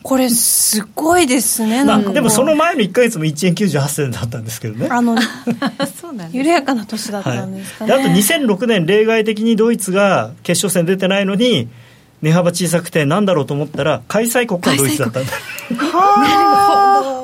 [0.02, 4.88] これすごいですね、まあ、でもその前の1か月も1円98銭だったんですけどね。
[4.90, 5.16] あの
[6.32, 11.68] 緩やかな年だったんですかね、はい、あと2006年例外的にドイツが決勝戦出てないのに
[12.22, 15.32] 値幅小さくてなんだろうと思ったら開催国がドイツだったんだ。
[15.70, 17.20] なるほど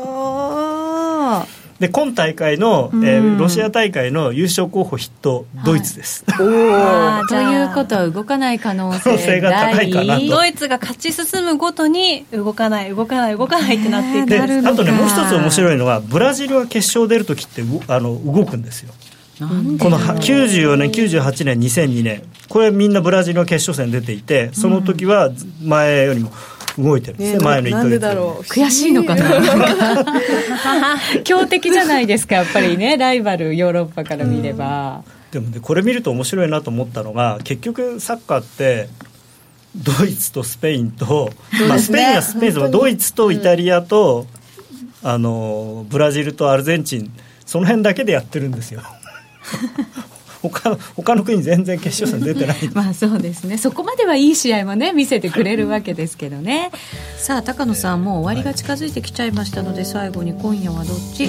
[1.79, 10.27] で今大会の、えー、ロシア大会の優勝候補筆頭ドイツです、 はい、ということは動かない可能性が高いかなと。
[10.27, 14.27] ドイツが勝ち進むごとに動かない動かない動かないってなっていく。
[14.27, 18.93] であとねもう一つ面白いのはブラジルが決勝出る時ってあの動くんですよ
[19.39, 19.45] こ
[19.91, 25.31] の94年、98年、2002年、これみんなブラジルの決勝戦出ていて、その時は
[25.63, 26.33] 前よりも
[26.79, 28.43] 動いてるんですね、前の1か月だろう。
[28.43, 30.07] 悔しいのかな。
[31.25, 32.97] 強敵じゃないですかやっぱりね。
[32.97, 38.89] ライバルヨーロッパから見れば、でもねこれ見ると面白いなと思ったのが結局サッカーって
[39.77, 41.31] ドイツとスペインと、
[41.61, 44.27] ね、まあ、スペインはスペインでもドイツとイタリアと、
[45.03, 47.13] うん、あのブラジルとアルゼンチン
[47.45, 48.83] その辺だけでやってるんですよ
[50.43, 53.59] 他他の国全然決勝戦出てない まあそうですね。
[53.59, 56.71] そこまではいい試合もね見せてくれるわけですけどね。
[57.19, 61.29] さあ高野さんもう終わりが近づいてきちゃいましたので、最後に今夜はどっち？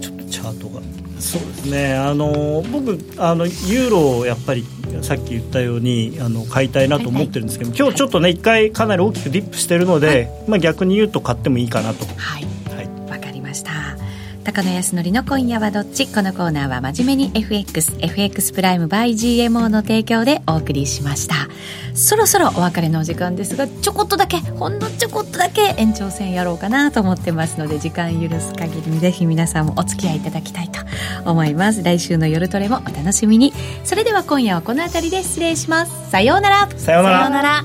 [0.00, 0.80] ちょっとチャートが。
[1.20, 1.94] そうですね。
[1.94, 4.66] あの僕あのユーロをやっぱり
[5.02, 12.06] さっき言ったようにあの買いたいなと思ってるんですけど、はいはい、今日ちょっとね一回かなり大きくディップしてるので、はい、まあ逆に言うと買ってもいいかなと。
[12.16, 12.46] はい。
[13.08, 13.70] わ、かりました
[14.44, 16.06] 高野康則の今夜はどっち？
[16.06, 21.34] このコーナーは真面目に FXFX プライム by GMO の提供でお送りしました。
[21.94, 30.80] そろそろお別れのお時間ですがちょこっとだけほんのちょこっとだけ延長戦やろうかなと思ってますので時間許す限りにぜひ皆さんもお付き合いいただきたいと
[31.24, 31.82] 思います。
[31.82, 33.54] 来週の夜トレもお楽しみに。
[33.82, 36.10] それでは今夜はこの辺りで失礼します。
[36.10, 36.68] さようなら。
[36.76, 37.64] さようなら